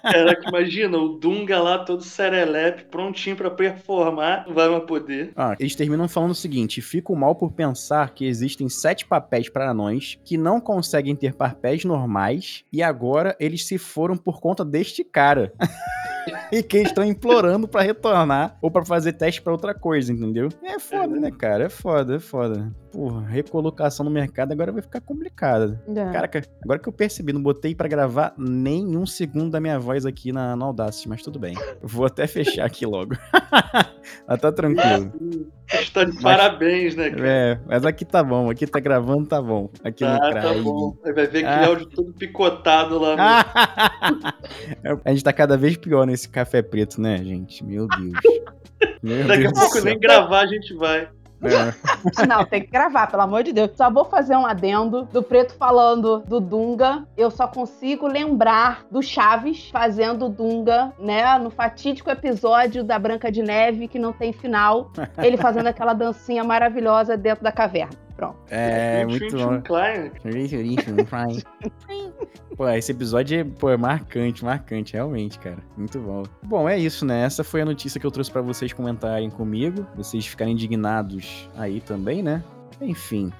Caraca, 0.03 0.47
imagina, 0.47 0.97
o 0.97 1.17
Dunga 1.17 1.59
lá 1.59 1.79
todo 1.79 2.03
serelepe, 2.03 2.85
prontinho 2.85 3.35
pra 3.35 3.49
performar, 3.49 4.45
não 4.47 4.53
vai 4.53 4.69
mais 4.69 4.83
poder. 4.83 5.31
ah, 5.35 5.55
eles 5.59 5.75
terminam 5.75 6.07
falando 6.07 6.31
o 6.31 6.35
seguinte: 6.35 6.81
fico 6.81 7.15
mal 7.15 7.35
por 7.35 7.51
pensar 7.51 8.13
que 8.13 8.25
existem 8.25 8.69
sete 8.69 9.05
papéis 9.05 9.49
para 9.49 9.71
anões 9.71 10.19
que 10.23 10.37
não 10.37 10.61
conseguem 10.61 11.15
ter 11.15 11.33
papéis 11.33 11.83
normais 11.83 12.63
e 12.71 12.83
agora 12.83 13.35
eles 13.39 13.65
se 13.65 13.77
foram 13.77 14.15
por 14.15 14.39
conta 14.39 14.63
deste 14.63 15.03
cara. 15.03 15.51
e 16.51 16.61
que 16.61 16.77
eles 16.77 16.89
estão 16.89 17.03
implorando 17.03 17.67
pra 17.67 17.81
retornar 17.81 18.57
ou 18.61 18.69
pra 18.69 18.85
fazer 18.85 19.13
teste 19.13 19.41
pra 19.41 19.53
outra 19.53 19.73
coisa, 19.73 20.11
entendeu? 20.11 20.49
É 20.63 20.79
foda, 20.79 21.19
né, 21.19 21.31
cara? 21.31 21.65
É 21.65 21.69
foda, 21.69 22.15
é 22.15 22.19
foda. 22.19 22.71
Porra, 22.91 23.21
recolocação 23.27 24.03
no 24.03 24.09
mercado 24.09 24.51
agora 24.51 24.71
vai 24.71 24.81
ficar 24.81 24.99
complicada. 25.01 25.79
É. 25.87 26.11
Caraca, 26.11 26.41
agora 26.63 26.79
que 26.79 26.89
eu 26.89 26.93
percebi, 26.93 27.31
não 27.31 27.41
botei 27.41 27.75
pra 27.75 27.87
gravar 27.87 28.33
nem 28.37 28.97
um 28.97 29.05
segundo 29.05 29.51
da 29.51 29.59
minha 29.59 29.79
voz 29.79 30.05
aqui 30.07 30.31
na, 30.31 30.55
na 30.55 30.65
Audacity, 30.65 31.07
mas 31.07 31.21
tudo 31.21 31.37
bem. 31.37 31.55
Vou 31.83 32.05
até 32.05 32.25
fechar 32.25 32.65
aqui 32.65 32.85
logo. 32.87 33.15
mas 34.27 34.41
tá 34.41 34.51
tranquilo. 34.51 35.11
Está 35.71 36.03
de 36.03 36.19
parabéns, 36.19 36.95
né, 36.95 37.11
cara? 37.11 37.27
É, 37.29 37.59
mas 37.67 37.85
aqui 37.85 38.03
tá 38.03 38.23
bom, 38.23 38.49
aqui 38.49 38.65
tá 38.65 38.79
gravando, 38.79 39.27
tá 39.27 39.39
bom. 39.39 39.69
Aqui 39.83 40.03
no 40.03 40.09
Ah, 40.09 40.19
tá 40.19 40.31
Craig. 40.41 40.61
bom. 40.63 40.97
Aí 41.05 41.13
vai 41.13 41.27
ver 41.27 41.45
aquele 41.45 41.45
Ah. 41.45 41.67
áudio 41.67 41.85
todo 41.85 42.11
picotado 42.13 42.97
lá. 42.97 43.15
no- 44.83 44.99
a 45.05 45.11
gente 45.11 45.23
tá 45.23 45.31
cada 45.31 45.55
vez 45.57 45.77
pior 45.77 46.07
nesse 46.07 46.27
café 46.27 46.61
preto, 46.63 46.99
né, 46.99 47.17
gente? 47.23 47.63
Meu 47.63 47.87
Deus. 47.87 48.13
Meu 49.03 49.27
Daqui 49.27 49.45
a 49.45 49.49
Deus 49.49 49.53
do 49.53 49.59
pouco 49.59 49.75
céu. 49.75 49.85
nem 49.85 49.99
gravar 49.99 50.41
a 50.41 50.47
gente 50.47 50.73
vai. 50.73 51.07
É. 51.41 51.73
Não, 52.27 52.45
tem 52.45 52.61
que 52.61 52.71
gravar, 52.71 53.07
pelo 53.07 53.23
amor 53.23 53.43
de 53.43 53.53
Deus. 53.53 53.71
Só 53.75 53.89
vou 53.89 54.05
fazer 54.05 54.35
um 54.35 54.45
adendo 54.45 55.05
do 55.05 55.23
Preto 55.23 55.53
falando 55.55 56.19
do 56.19 56.39
Dunga. 56.39 57.05
Eu 57.15 57.31
só 57.31 57.47
consigo 57.47 58.07
lembrar 58.07 58.85
do 58.91 59.01
Chaves 59.01 59.69
fazendo 59.69 60.29
Dunga, 60.29 60.93
né? 60.99 61.37
No 61.37 61.49
fatídico 61.49 62.09
episódio 62.09 62.83
da 62.83 62.99
Branca 62.99 63.31
de 63.31 63.41
Neve, 63.41 63.87
que 63.87 63.99
não 63.99 64.11
tem 64.11 64.33
final. 64.33 64.91
Ele 65.17 65.37
fazendo 65.37 65.67
aquela 65.67 65.93
dancinha 65.93 66.43
maravilhosa 66.43 67.15
dentro 67.15 67.43
da 67.43 67.51
caverna. 67.51 68.08
Pronto. 68.19 68.37
É, 68.49 69.05
Um 69.05 69.11
muito 69.11 69.37
bom. 69.37 69.61
Pô, 72.57 72.67
esse 72.67 72.91
episódio 72.91 73.39
é, 73.39 73.43
pô, 73.45 73.69
é 73.69 73.77
marcante, 73.77 74.43
marcante, 74.43 74.91
realmente, 74.91 75.39
cara. 75.39 75.59
Muito 75.77 75.97
bom. 75.97 76.23
Bom, 76.43 76.67
é 76.67 76.77
isso, 76.77 77.05
né? 77.05 77.23
Essa 77.23 77.41
foi 77.41 77.61
a 77.61 77.65
notícia 77.65 77.97
que 77.97 78.05
eu 78.05 78.11
trouxe 78.11 78.29
pra 78.29 78.41
vocês 78.41 78.73
comentarem 78.73 79.29
comigo. 79.29 79.87
Vocês 79.95 80.27
ficarem 80.27 80.53
indignados 80.53 81.49
aí 81.55 81.79
também, 81.79 82.21
né? 82.21 82.43
Enfim. 82.81 83.31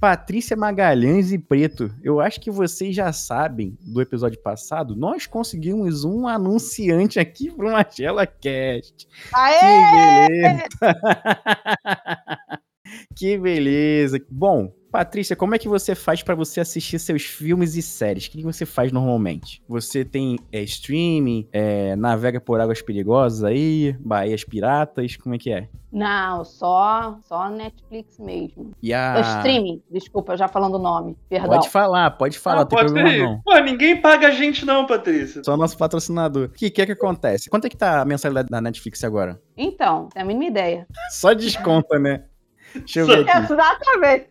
Patrícia 0.00 0.56
Magalhães 0.56 1.30
e 1.30 1.38
Preto, 1.38 1.94
eu 2.02 2.20
acho 2.20 2.40
que 2.40 2.50
vocês 2.50 2.96
já 2.96 3.12
sabem 3.12 3.76
do 3.82 4.00
episódio 4.00 4.40
passado, 4.40 4.96
nós 4.96 5.26
conseguimos 5.26 6.04
um 6.04 6.26
anunciante 6.26 7.20
aqui 7.20 7.50
pro 7.50 7.70
Magela 7.70 8.26
Cast. 8.26 9.06
Aê! 9.30 9.58
Que 9.58 10.26
beleza! 10.26 10.68
que 13.14 13.36
beleza! 13.36 14.18
Bom, 14.30 14.72
Patrícia, 14.90 15.36
como 15.36 15.54
é 15.54 15.58
que 15.58 15.68
você 15.68 15.94
faz 15.94 16.22
pra 16.22 16.34
você 16.34 16.60
assistir 16.60 16.98
seus 16.98 17.22
filmes 17.22 17.76
e 17.76 17.82
séries? 17.82 18.26
O 18.26 18.30
que 18.30 18.42
você 18.42 18.66
faz 18.66 18.90
normalmente? 18.90 19.62
Você 19.68 20.04
tem 20.04 20.36
é, 20.50 20.60
streaming, 20.62 21.48
é, 21.52 21.94
navega 21.94 22.40
por 22.40 22.60
águas 22.60 22.82
perigosas 22.82 23.44
aí, 23.44 23.96
Baías 24.00 24.42
Piratas, 24.44 25.16
como 25.16 25.34
é 25.34 25.38
que 25.38 25.52
é? 25.52 25.68
Não, 25.92 26.44
só, 26.44 27.18
só 27.22 27.48
Netflix 27.48 28.18
mesmo. 28.18 28.72
E 28.82 28.92
a... 28.92 29.20
Streaming, 29.38 29.82
desculpa, 29.90 30.36
já 30.36 30.48
falando 30.48 30.74
o 30.74 30.78
nome, 30.78 31.16
perdão. 31.28 31.50
Pode 31.50 31.68
falar, 31.68 32.10
pode 32.12 32.38
falar, 32.38 32.56
Ah, 32.56 32.60
não 32.60 32.66
tem 32.66 32.78
pode 32.78 32.92
problema 32.92 33.10
ser. 33.10 33.22
não. 33.22 33.40
Pô, 33.42 33.58
ninguém 33.58 34.00
paga 34.00 34.28
a 34.28 34.30
gente 34.32 34.64
não, 34.66 34.86
Patrícia. 34.86 35.42
Só 35.44 35.56
nosso 35.56 35.76
patrocinador. 35.78 36.46
O 36.46 36.48
que, 36.50 36.68
que 36.70 36.82
é 36.82 36.86
que 36.86 36.92
acontece? 36.92 37.48
Quanto 37.48 37.66
é 37.66 37.68
que 37.68 37.76
tá 37.76 38.00
a 38.00 38.04
mensalidade 38.04 38.48
da 38.48 38.60
Netflix 38.60 39.04
agora? 39.04 39.40
Então, 39.56 40.08
tem 40.12 40.22
a 40.22 40.24
mínima 40.24 40.46
ideia. 40.46 40.86
Só 41.10 41.32
desconta, 41.32 41.98
né? 41.98 42.24
Deixa 42.74 43.00
eu 43.00 43.06
ver 43.06 43.28
aqui. 43.28 43.38
Exatamente. 43.52 44.30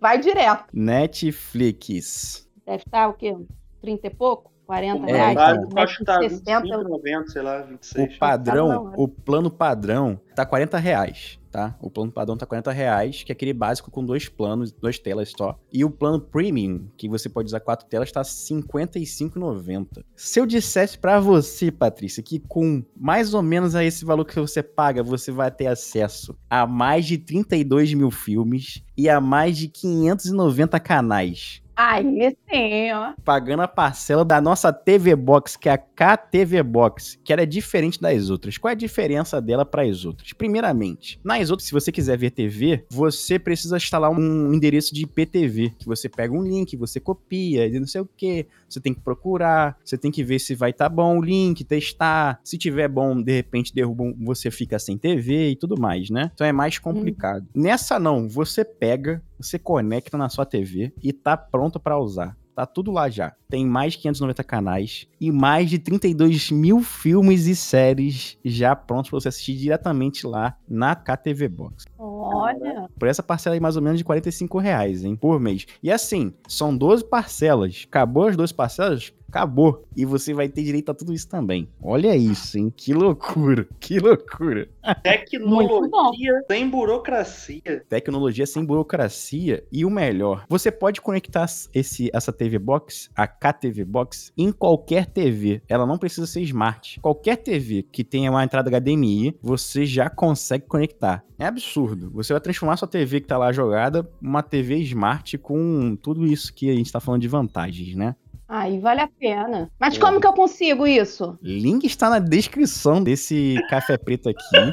Vai 0.00 0.18
direto. 0.18 0.66
Netflix. 0.72 2.48
Deve 2.64 2.82
estar 2.84 3.08
o 3.08 3.14
quê? 3.14 3.36
30 3.80 4.06
e 4.06 4.10
pouco? 4.10 4.51
40 4.66 5.10
É, 5.10 5.12
reais? 5.12 5.32
então. 5.58 5.68
Eu 5.76 5.82
acho 5.82 5.98
que 5.98 6.04
tá 6.04 6.18
60. 6.20 6.60
25, 6.62 6.88
90, 6.88 7.26
sei 7.28 7.42
lá, 7.42 7.62
26. 7.62 8.14
O 8.14 8.18
padrão, 8.18 8.68
Tá 8.68 8.78
bom, 8.78 8.92
o 8.96 9.08
plano 9.08 9.50
padrão 9.50 10.20
tá 10.34 10.46
40 10.46 10.78
reais, 10.78 11.38
tá? 11.50 11.76
O 11.80 11.90
plano 11.90 12.10
padrão 12.10 12.36
tá 12.36 12.46
40 12.46 12.72
reais, 12.72 13.22
que 13.22 13.30
é 13.30 13.34
aquele 13.34 13.52
básico 13.52 13.90
com 13.90 14.02
dois 14.04 14.28
planos, 14.28 14.72
duas 14.72 14.98
telas 14.98 15.32
só. 15.36 15.58
E 15.70 15.84
o 15.84 15.90
plano 15.90 16.18
premium, 16.20 16.86
que 16.96 17.06
você 17.08 17.28
pode 17.28 17.46
usar 17.48 17.60
quatro 17.60 17.86
telas, 17.86 18.10
tá 18.10 18.22
55,90. 18.24 20.04
Se 20.16 20.40
eu 20.40 20.46
dissesse 20.46 20.98
pra 20.98 21.20
você, 21.20 21.70
Patrícia, 21.70 22.22
que 22.22 22.38
com 22.38 22.82
mais 22.96 23.34
ou 23.34 23.42
menos 23.42 23.74
a 23.74 23.84
esse 23.84 24.04
valor 24.04 24.24
que 24.24 24.38
você 24.38 24.62
paga, 24.62 25.02
você 25.02 25.30
vai 25.30 25.50
ter 25.50 25.66
acesso 25.66 26.36
a 26.48 26.66
mais 26.66 27.04
de 27.06 27.18
32 27.18 27.92
mil 27.94 28.10
filmes 28.10 28.82
e 28.96 29.08
a 29.08 29.20
mais 29.20 29.56
de 29.56 29.68
590 29.68 30.78
canais 30.80 31.61
Aí 31.76 32.36
sim, 32.50 32.92
ó. 32.92 33.12
pagando 33.24 33.62
a 33.62 33.68
parcela 33.68 34.24
da 34.24 34.40
nossa 34.40 34.72
TV 34.72 35.16
Box, 35.16 35.56
que 35.56 35.68
é 35.68 35.72
a 35.72 35.78
KTV 35.78 36.62
Box, 36.62 37.18
que 37.24 37.32
ela 37.32 37.42
é 37.42 37.46
diferente 37.46 38.00
das 38.00 38.30
outras. 38.30 38.58
Qual 38.58 38.70
é 38.70 38.72
a 38.72 38.76
diferença 38.76 39.40
dela 39.40 39.64
para 39.64 39.82
as 39.82 40.04
outras? 40.04 40.32
Primeiramente, 40.32 41.18
nas 41.24 41.50
outras, 41.50 41.66
se 41.66 41.72
você 41.72 41.90
quiser 41.90 42.18
ver 42.18 42.30
TV, 42.30 42.84
você 42.90 43.38
precisa 43.38 43.76
instalar 43.76 44.10
um 44.10 44.52
endereço 44.52 44.94
de 44.94 45.02
IPTV, 45.02 45.70
que 45.78 45.86
você 45.86 46.08
pega 46.08 46.32
um 46.32 46.42
link, 46.42 46.76
você 46.76 47.00
copia, 47.00 47.66
e 47.66 47.80
não 47.80 47.86
sei 47.86 48.00
o 48.00 48.08
que, 48.16 48.46
você 48.68 48.80
tem 48.80 48.92
que 48.92 49.00
procurar, 49.00 49.78
você 49.84 49.96
tem 49.96 50.10
que 50.10 50.22
ver 50.22 50.38
se 50.38 50.54
vai 50.54 50.70
estar 50.70 50.88
bom 50.88 51.18
o 51.18 51.22
link, 51.22 51.64
testar. 51.64 52.40
Se 52.44 52.58
tiver 52.58 52.88
bom, 52.88 53.20
de 53.20 53.32
repente 53.32 53.74
derrubam, 53.74 54.14
você 54.20 54.50
fica 54.50 54.78
sem 54.78 54.98
TV 54.98 55.50
e 55.50 55.56
tudo 55.56 55.80
mais, 55.80 56.10
né? 56.10 56.30
Então 56.34 56.46
é 56.46 56.52
mais 56.52 56.78
complicado. 56.78 57.46
Nessa 57.54 57.98
não, 57.98 58.28
você 58.28 58.64
pega, 58.64 59.22
você 59.42 59.58
conecta 59.58 60.16
na 60.16 60.28
sua 60.28 60.46
TV 60.46 60.92
e 61.02 61.12
tá 61.12 61.36
pronto 61.36 61.80
para 61.80 61.98
usar. 61.98 62.36
Tá 62.54 62.66
tudo 62.66 62.90
lá 62.90 63.08
já. 63.08 63.34
Tem 63.48 63.64
mais 63.64 63.94
de 63.94 64.00
590 64.00 64.44
canais 64.44 65.08
e 65.18 65.32
mais 65.32 65.70
de 65.70 65.78
32 65.78 66.50
mil 66.50 66.82
filmes 66.82 67.46
e 67.46 67.56
séries 67.56 68.38
já 68.44 68.76
prontos 68.76 69.10
para 69.10 69.20
você 69.20 69.28
assistir 69.28 69.56
diretamente 69.56 70.26
lá 70.26 70.56
na 70.68 70.94
KTV 70.94 71.48
Box. 71.48 71.86
Olha. 71.98 72.88
Por 72.98 73.08
essa 73.08 73.22
parcela 73.22 73.56
aí, 73.56 73.60
mais 73.60 73.76
ou 73.76 73.82
menos 73.82 73.98
de 73.98 74.04
45 74.04 74.58
reais, 74.58 75.02
hein? 75.02 75.16
Por 75.16 75.40
mês. 75.40 75.66
E 75.82 75.90
assim, 75.90 76.34
são 76.46 76.76
12 76.76 77.04
parcelas. 77.04 77.84
Acabou 77.88 78.28
as 78.28 78.36
12 78.36 78.52
parcelas? 78.52 79.12
Acabou. 79.32 79.86
E 79.96 80.04
você 80.04 80.34
vai 80.34 80.46
ter 80.46 80.62
direito 80.62 80.90
a 80.90 80.94
tudo 80.94 81.14
isso 81.14 81.26
também. 81.26 81.66
Olha 81.82 82.14
isso, 82.14 82.58
hein? 82.58 82.70
Que 82.76 82.92
loucura. 82.92 83.66
Que 83.80 83.98
loucura. 83.98 84.68
Tecnologia 85.02 86.44
sem 86.46 86.68
burocracia. 86.68 87.82
Tecnologia 87.88 88.44
sem 88.44 88.62
burocracia. 88.62 89.64
E 89.72 89.86
o 89.86 89.90
melhor, 89.90 90.44
você 90.50 90.70
pode 90.70 91.00
conectar 91.00 91.46
esse, 91.72 92.10
essa 92.12 92.30
TV 92.30 92.58
Box, 92.58 93.08
a 93.16 93.26
KTV 93.26 93.86
Box, 93.86 94.30
em 94.36 94.52
qualquer 94.52 95.06
TV. 95.06 95.62
Ela 95.66 95.86
não 95.86 95.96
precisa 95.96 96.26
ser 96.26 96.42
smart. 96.42 97.00
Qualquer 97.00 97.36
TV 97.36 97.84
que 97.90 98.04
tenha 98.04 98.30
uma 98.30 98.44
entrada 98.44 98.70
HDMI, 98.70 99.34
você 99.40 99.86
já 99.86 100.10
consegue 100.10 100.66
conectar. 100.66 101.24
É 101.38 101.46
absurdo. 101.46 102.10
Você 102.12 102.34
vai 102.34 102.40
transformar 102.40 102.76
sua 102.76 102.86
TV 102.86 103.22
que 103.22 103.28
tá 103.28 103.38
lá 103.38 103.50
jogada 103.50 104.06
uma 104.20 104.42
TV 104.42 104.76
smart 104.80 105.38
com 105.38 105.96
tudo 105.96 106.26
isso 106.26 106.52
que 106.52 106.68
a 106.68 106.74
gente 106.74 106.92
tá 106.92 107.00
falando 107.00 107.22
de 107.22 107.28
vantagens, 107.28 107.96
né? 107.96 108.14
Aí 108.54 108.78
vale 108.78 109.00
a 109.00 109.08
pena. 109.08 109.70
Mas 109.80 109.96
como 109.96 110.20
que 110.20 110.26
eu 110.26 110.34
consigo 110.34 110.86
isso? 110.86 111.38
Link 111.40 111.86
está 111.86 112.10
na 112.10 112.18
descrição 112.18 113.02
desse 113.02 113.56
café 113.70 113.96
preto 113.96 114.28
aqui. 114.28 114.72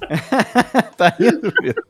tá 0.96 1.08
rindo, 1.10 1.52
Pedro? 1.52 1.84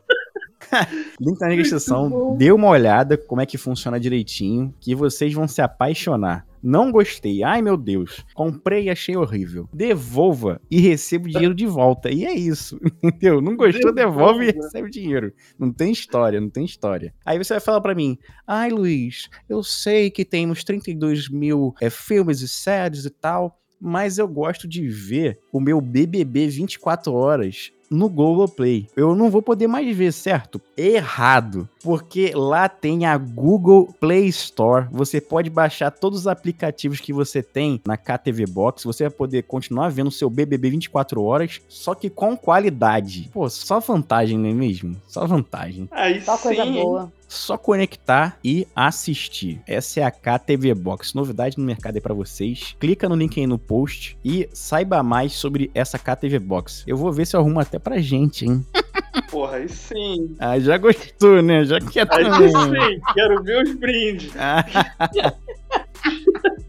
Link 1.19 1.39
tá 1.39 1.49
na 1.49 1.55
descrição. 1.55 2.37
Dê 2.37 2.53
uma 2.53 2.69
olhada 2.69 3.17
como 3.17 3.41
é 3.41 3.47
que 3.47 3.57
funciona 3.57 3.99
direitinho, 3.99 4.75
que 4.79 4.95
vocês 4.95 5.33
vão 5.33 5.49
se 5.49 5.63
apaixonar. 5.63 6.47
Não 6.63 6.91
gostei. 6.91 7.43
Ai, 7.43 7.63
meu 7.63 7.77
Deus. 7.77 8.25
Comprei 8.35 8.85
e 8.85 8.91
achei 8.91 9.17
horrível. 9.17 9.69
Devolva 9.73 10.61
e 10.71 10.81
receba 10.81 11.27
o 11.27 11.31
dinheiro 11.31 11.55
de 11.55 11.67
volta. 11.67 12.11
E 12.11 12.25
é 12.25 12.35
isso. 12.35 12.79
Entendeu? 13.03 13.41
Não 13.41 13.57
gostou, 13.57 13.93
devolve 13.93 14.49
e 14.49 14.53
recebe 14.53 14.89
o 14.89 14.91
dinheiro. 14.91 15.33
Não 15.59 15.73
tem 15.73 15.93
história, 15.93 16.41
não 16.41 16.51
tem 16.51 16.65
história. 16.65 17.15
Aí 17.25 17.39
você 17.39 17.55
vai 17.55 17.61
falar 17.61 17.81
pra 17.81 17.95
mim: 17.95 18.19
Ai, 18.47 18.71
Luiz, 18.71 19.29
eu 19.49 19.63
sei 19.63 20.11
que 20.11 20.25
temos 20.25 20.65
32 20.65 21.29
mil 21.29 21.75
é, 21.81 21.91
filmes 21.91 22.41
e 22.41 22.49
séries 22.49 23.05
e 23.05 23.11
tal, 23.11 23.59
mas 23.81 24.19
eu 24.19 24.29
gosto 24.29 24.67
de 24.67 24.89
ver 24.89 25.39
o 25.53 25.61
meu 25.61 25.81
BBB 25.81 26.49
24 26.49 27.13
horas 27.13 27.73
no 27.91 28.09
Globoplay. 28.09 28.87
Eu 28.97 29.15
não 29.15 29.31
vou 29.31 29.43
poder 29.43 29.67
mais 29.67 29.97
ver, 29.97 30.13
certo? 30.13 30.61
Errado. 30.77 31.69
Porque 31.83 32.33
lá 32.35 32.69
tem 32.69 33.07
a 33.07 33.17
Google 33.17 33.95
Play 33.99 34.27
Store. 34.27 34.87
Você 34.91 35.21
pode 35.21 35.49
baixar 35.49 35.91
todos 35.91 36.21
os 36.21 36.27
aplicativos 36.27 37.01
que 37.01 37.13
você 37.13 37.43
tem 37.43 37.81
na 37.87 37.97
KTV 37.97 38.47
Box. 38.47 38.85
Você 38.85 39.05
vai 39.05 39.11
poder 39.11 39.43
continuar 39.45 39.89
vendo 39.89 40.09
o 40.09 40.13
seu 40.13 40.29
BBB 40.29 40.71
24 40.71 41.23
horas, 41.23 41.61
só 41.69 41.95
que 41.95 42.11
com 42.11 42.37
qualidade. 42.37 43.31
Pô, 43.33 43.49
só 43.49 43.81
vantagem, 43.81 44.39
não 44.39 44.51
é 44.51 44.55
mesmo? 44.55 44.97
Só 45.07 45.27
vantagem. 45.27 45.89
Aí 45.91 46.21
Só 46.21 46.37
coisa 46.37 46.65
sim. 46.65 46.73
boa. 46.75 47.13
Só 47.29 47.59
conectar 47.59 48.39
e 48.43 48.67
assistir. 48.75 49.61
Essa 49.67 50.01
é 50.01 50.03
a 50.03 50.11
KTV 50.11 50.73
Box. 50.75 51.15
Novidade 51.15 51.59
no 51.59 51.65
mercado 51.65 51.97
aí 51.97 52.01
pra 52.01 52.15
vocês. 52.15 52.75
Clica 52.81 53.07
no 53.07 53.15
link 53.15 53.39
aí 53.39 53.47
no 53.47 53.59
post 53.59 54.17
e 54.25 54.49
saiba 54.53 55.03
mais 55.03 55.35
sobre 55.35 55.71
essa 55.75 55.99
KTV 55.99 56.39
Box. 56.39 56.85
Eu 56.87 56.97
vou 56.97 57.13
ver 57.13 57.27
se 57.27 57.37
eu 57.37 57.41
arrumo 57.41 57.61
até 57.61 57.79
pra 57.79 57.99
gente, 58.01 58.47
hein? 58.47 58.65
Porra, 59.31 59.57
aí 59.57 59.69
sim. 59.69 60.35
Ah, 60.39 60.59
já 60.59 60.79
gostou, 60.79 61.43
né? 61.43 61.65
Já 61.65 61.79
quer 61.81 62.07
Aí 62.11 62.25
também. 62.25 62.97
sim, 62.97 63.01
quero 63.13 63.43
ver 63.43 63.63
os 63.63 63.75
brindes. 63.75 64.33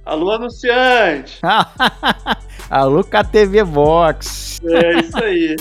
Alô, 0.06 0.32
anunciante. 0.32 1.40
Alô, 2.70 3.04
KTV 3.04 3.64
Box. 3.64 4.60
É 4.66 5.00
isso 5.00 5.18
aí. 5.24 5.56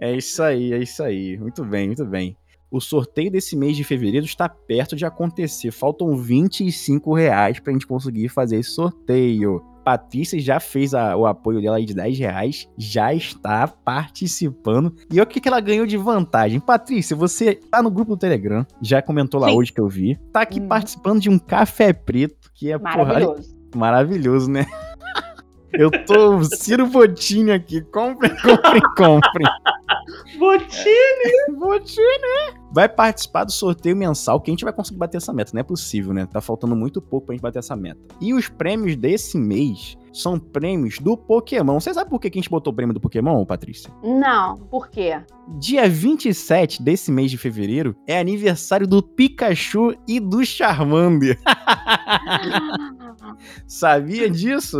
É 0.00 0.16
isso 0.16 0.42
aí, 0.42 0.72
é 0.72 0.78
isso 0.78 1.02
aí. 1.02 1.36
Muito 1.38 1.64
bem, 1.64 1.86
muito 1.88 2.04
bem. 2.06 2.36
O 2.70 2.80
sorteio 2.80 3.30
desse 3.30 3.56
mês 3.56 3.76
de 3.76 3.82
fevereiro 3.84 4.24
está 4.24 4.48
perto 4.48 4.94
de 4.96 5.04
acontecer. 5.04 5.70
Faltam 5.72 6.16
25 6.16 7.12
reais 7.14 7.58
pra 7.58 7.72
gente 7.72 7.86
conseguir 7.86 8.28
fazer 8.28 8.58
esse 8.60 8.70
sorteio. 8.70 9.60
Patrícia 9.84 10.38
já 10.38 10.60
fez 10.60 10.94
a- 10.94 11.16
o 11.16 11.26
apoio 11.26 11.60
dela 11.60 11.78
aí 11.78 11.84
de 11.84 11.94
10 11.94 12.16
reais, 12.18 12.68
já 12.78 13.12
está 13.12 13.66
participando. 13.66 14.94
E 15.10 15.14
olha 15.14 15.24
o 15.24 15.26
que, 15.26 15.40
que 15.40 15.48
ela 15.48 15.60
ganhou 15.60 15.86
de 15.86 15.96
vantagem. 15.96 16.60
Patrícia, 16.60 17.16
você 17.16 17.54
tá 17.54 17.82
no 17.82 17.90
grupo 17.90 18.12
do 18.14 18.18
Telegram, 18.18 18.64
já 18.80 19.02
comentou 19.02 19.40
lá 19.40 19.48
Sim. 19.48 19.56
hoje 19.56 19.72
que 19.72 19.80
eu 19.80 19.88
vi. 19.88 20.16
Tá 20.32 20.42
aqui 20.42 20.60
Hum. 20.60 20.68
participando 20.68 21.20
de 21.20 21.28
um 21.28 21.38
café 21.38 21.92
preto, 21.92 22.50
que 22.54 22.70
é 22.70 22.78
porra, 22.78 22.96
Maravilhoso. 23.04 23.56
maravilhoso, 23.74 24.50
né? 24.50 24.66
Eu 25.72 25.90
tô 26.04 26.42
Ciro 26.44 26.86
Botinho 26.86 27.54
aqui. 27.54 27.80
Comprem, 27.82 28.30
comprem, 28.42 28.82
comprem. 28.96 29.46
Botinho. 30.38 31.58
Botinho. 31.58 32.60
Vai 32.72 32.88
participar 32.88 33.44
do 33.44 33.52
sorteio 33.52 33.96
mensal 33.96 34.40
que 34.40 34.50
a 34.50 34.52
gente 34.52 34.64
vai 34.64 34.72
conseguir 34.72 34.98
bater 34.98 35.16
essa 35.16 35.32
meta. 35.32 35.50
Não 35.54 35.60
é 35.60 35.64
possível, 35.64 36.12
né? 36.12 36.26
Tá 36.26 36.40
faltando 36.40 36.76
muito 36.76 37.00
pouco 37.00 37.26
pra 37.26 37.34
gente 37.34 37.42
bater 37.42 37.58
essa 37.58 37.76
meta. 37.76 38.00
E 38.20 38.32
os 38.32 38.48
prêmios 38.48 38.96
desse 38.96 39.38
mês 39.38 39.96
são 40.12 40.38
prêmios 40.38 40.98
do 40.98 41.16
Pokémon. 41.16 41.78
Você 41.80 41.92
sabe 41.94 42.10
por 42.10 42.20
que 42.20 42.28
a 42.28 42.30
gente 42.32 42.50
botou 42.50 42.72
o 42.72 42.76
prêmio 42.76 42.92
do 42.94 43.00
Pokémon, 43.00 43.44
Patrícia? 43.44 43.90
Não, 44.02 44.56
por 44.56 44.88
quê? 44.88 45.20
Dia 45.58 45.88
27 45.88 46.82
desse 46.82 47.10
mês 47.12 47.30
de 47.30 47.38
fevereiro 47.38 47.94
é 48.06 48.18
aniversário 48.18 48.86
do 48.86 49.02
Pikachu 49.02 49.94
e 50.08 50.18
do 50.20 50.44
Charmander. 50.44 51.38
Sabia 53.66 54.28
disso? 54.30 54.78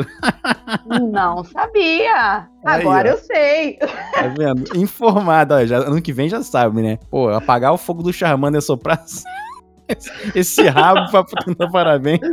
Não 1.12 1.44
sabia. 1.44 2.48
Aí, 2.64 2.80
Agora 2.80 3.08
ó. 3.10 3.12
eu 3.12 3.18
sei. 3.18 3.74
Tá 3.76 4.28
vendo? 4.36 4.76
Informado, 4.76 5.54
ó, 5.54 5.64
já, 5.64 5.78
ano 5.78 6.02
que 6.02 6.12
vem 6.12 6.28
já 6.28 6.42
sabe, 6.42 6.82
né? 6.82 6.98
Pô, 7.10 7.28
apagar 7.30 7.72
o 7.72 7.78
fogo 7.78 8.02
do 8.02 8.12
Charmander 8.12 8.60
soprar 8.60 9.02
esse- 9.88 10.10
esse 10.34 10.68
rabo 10.68 11.10
pra 11.10 11.24
cantar 11.44 11.70
parabéns. 11.70 12.20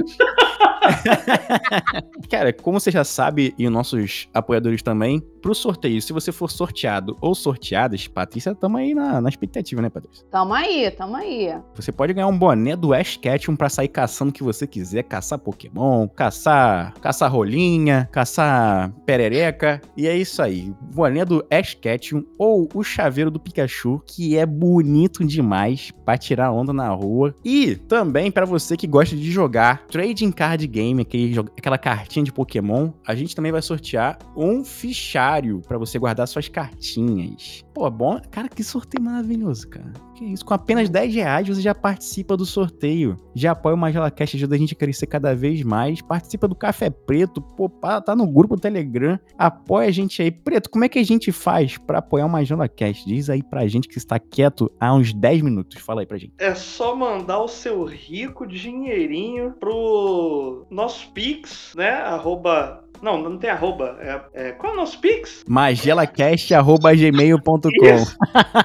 Cara, 2.37 2.53
como 2.53 2.79
você 2.79 2.91
já 2.91 3.03
sabe, 3.03 3.55
e 3.57 3.65
os 3.65 3.73
nossos 3.73 4.29
apoiadores 4.31 4.83
também, 4.83 5.19
pro 5.41 5.55
sorteio, 5.55 5.99
se 5.99 6.13
você 6.13 6.31
for 6.31 6.51
sorteado 6.51 7.17
ou 7.19 7.33
sorteadas, 7.33 8.07
Patrícia, 8.07 8.53
tamo 8.53 8.77
aí 8.77 8.93
na, 8.93 9.19
na 9.19 9.27
expectativa, 9.27 9.81
né, 9.81 9.89
Patrícia? 9.89 10.23
Tamo 10.29 10.53
aí, 10.53 10.91
tamo 10.91 11.15
aí. 11.15 11.57
Você 11.73 11.91
pode 11.91 12.13
ganhar 12.13 12.27
um 12.27 12.37
boné 12.37 12.75
do 12.75 12.93
Ash 12.93 13.17
Ketchum 13.17 13.55
pra 13.55 13.69
sair 13.69 13.87
caçando 13.87 14.29
o 14.29 14.33
que 14.33 14.43
você 14.43 14.67
quiser, 14.67 15.01
caçar 15.01 15.39
Pokémon, 15.39 16.07
caçar, 16.09 16.93
caçar 17.01 17.31
rolinha, 17.31 18.07
caçar 18.11 18.91
perereca, 19.03 19.81
e 19.95 20.05
é 20.05 20.15
isso 20.15 20.39
aí. 20.39 20.71
Boné 20.93 21.25
do 21.25 21.43
Ash 21.49 21.73
Ketchum 21.73 22.23
ou 22.37 22.69
o 22.71 22.83
chaveiro 22.83 23.31
do 23.31 23.39
Pikachu, 23.39 23.99
que 24.05 24.37
é 24.37 24.45
bonito 24.45 25.25
demais 25.25 25.91
pra 26.05 26.19
tirar 26.19 26.51
onda 26.51 26.71
na 26.71 26.89
rua. 26.89 27.33
E 27.43 27.75
também 27.75 28.29
pra 28.29 28.45
você 28.45 28.77
que 28.77 28.85
gosta 28.85 29.15
de 29.15 29.31
jogar 29.31 29.87
Trading 29.87 30.31
Card 30.31 30.67
Game, 30.67 31.01
aquele 31.01 31.39
aquela 31.57 31.79
cartinha 31.79 32.26
de 32.27 32.33
Pokémon, 32.33 32.91
a 33.05 33.15
gente 33.15 33.35
também 33.35 33.51
vai 33.51 33.61
sortear 33.61 34.19
um 34.35 34.63
fichário 34.63 35.61
pra 35.67 35.77
você 35.77 35.97
guardar 35.97 36.27
suas 36.27 36.47
cartinhas. 36.47 37.63
Pô, 37.77 37.87
bom, 37.91 38.19
cara, 38.31 38.49
que 38.49 38.63
sorteio 38.63 39.03
maravilhoso, 39.03 39.69
cara. 39.69 39.93
Que 40.15 40.25
isso, 40.25 40.43
com 40.43 40.51
apenas 40.51 40.89
10 40.89 41.13
reais 41.13 41.47
você 41.47 41.61
já 41.61 41.75
participa 41.75 42.35
do 42.35 42.43
sorteio. 42.43 43.15
Já 43.35 43.51
apoia 43.51 43.75
o 43.75 43.77
Magela 43.77 44.09
Cast, 44.09 44.35
ajuda 44.35 44.55
a 44.55 44.57
gente 44.57 44.73
a 44.73 44.75
crescer 44.75 45.05
cada 45.05 45.35
vez 45.35 45.61
mais. 45.61 46.01
Participa 46.01 46.47
do 46.47 46.55
Café 46.55 46.89
Preto, 46.89 47.39
pô, 47.39 47.69
tá 47.69 48.15
no 48.15 48.25
grupo 48.25 48.55
do 48.55 48.61
Telegram. 48.63 49.19
Apoia 49.37 49.89
a 49.89 49.91
gente 49.91 50.19
aí. 50.23 50.31
Preto, 50.31 50.71
como 50.71 50.85
é 50.85 50.89
que 50.89 50.97
a 50.97 51.03
gente 51.03 51.31
faz 51.31 51.77
pra 51.77 51.99
apoiar 51.99 52.25
o 52.25 52.29
Magela 52.29 52.67
Cast? 52.67 53.05
Diz 53.05 53.29
aí 53.29 53.43
pra 53.43 53.67
gente 53.67 53.87
que 53.87 53.99
está 53.99 54.17
quieto 54.17 54.71
há 54.79 54.91
uns 54.95 55.13
10 55.13 55.43
minutos. 55.43 55.79
Fala 55.79 56.01
aí 56.01 56.07
pra 56.07 56.17
gente. 56.17 56.33
É 56.39 56.55
só 56.55 56.95
mandar 56.95 57.43
o 57.43 57.47
seu 57.47 57.83
rico 57.83 58.47
dinheirinho 58.47 59.53
pro 59.59 60.65
nosso 60.71 61.11
Pix, 61.11 61.75
né? 61.77 61.91
Arroba. 61.91 62.83
Não, 63.01 63.21
não 63.21 63.37
tem 63.37 63.49
arroba. 63.49 63.97
É, 63.99 64.21
é... 64.33 64.51
Qual 64.51 64.73
é 64.73 64.75
o 64.75 64.79
nosso 64.79 64.99
Pix? 64.99 65.45
magelacast.gmail.com. 65.47 67.69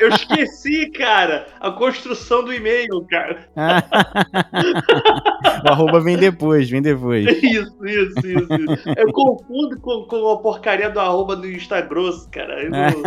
Eu 0.01 0.09
esqueci, 0.09 0.91
cara. 0.91 1.47
A 1.61 1.71
construção 1.71 2.43
do 2.45 2.53
e-mail, 2.53 3.07
cara. 3.09 3.47
O 5.65 5.69
arroba 5.69 6.01
vem 6.01 6.17
depois, 6.17 6.69
vem 6.71 6.83
depois. 6.83 7.25
Isso, 7.27 7.87
isso, 7.87 7.87
isso. 7.87 8.27
isso. 8.27 8.89
Eu 8.97 9.13
confundo 9.13 9.79
com, 9.81 10.05
com 10.05 10.31
a 10.31 10.39
porcaria 10.39 10.91
do 10.91 10.99
arroba 10.99 11.37
do 11.37 11.49
Instagram, 11.49 12.11
cara. 12.31 12.69
Não, 12.69 13.03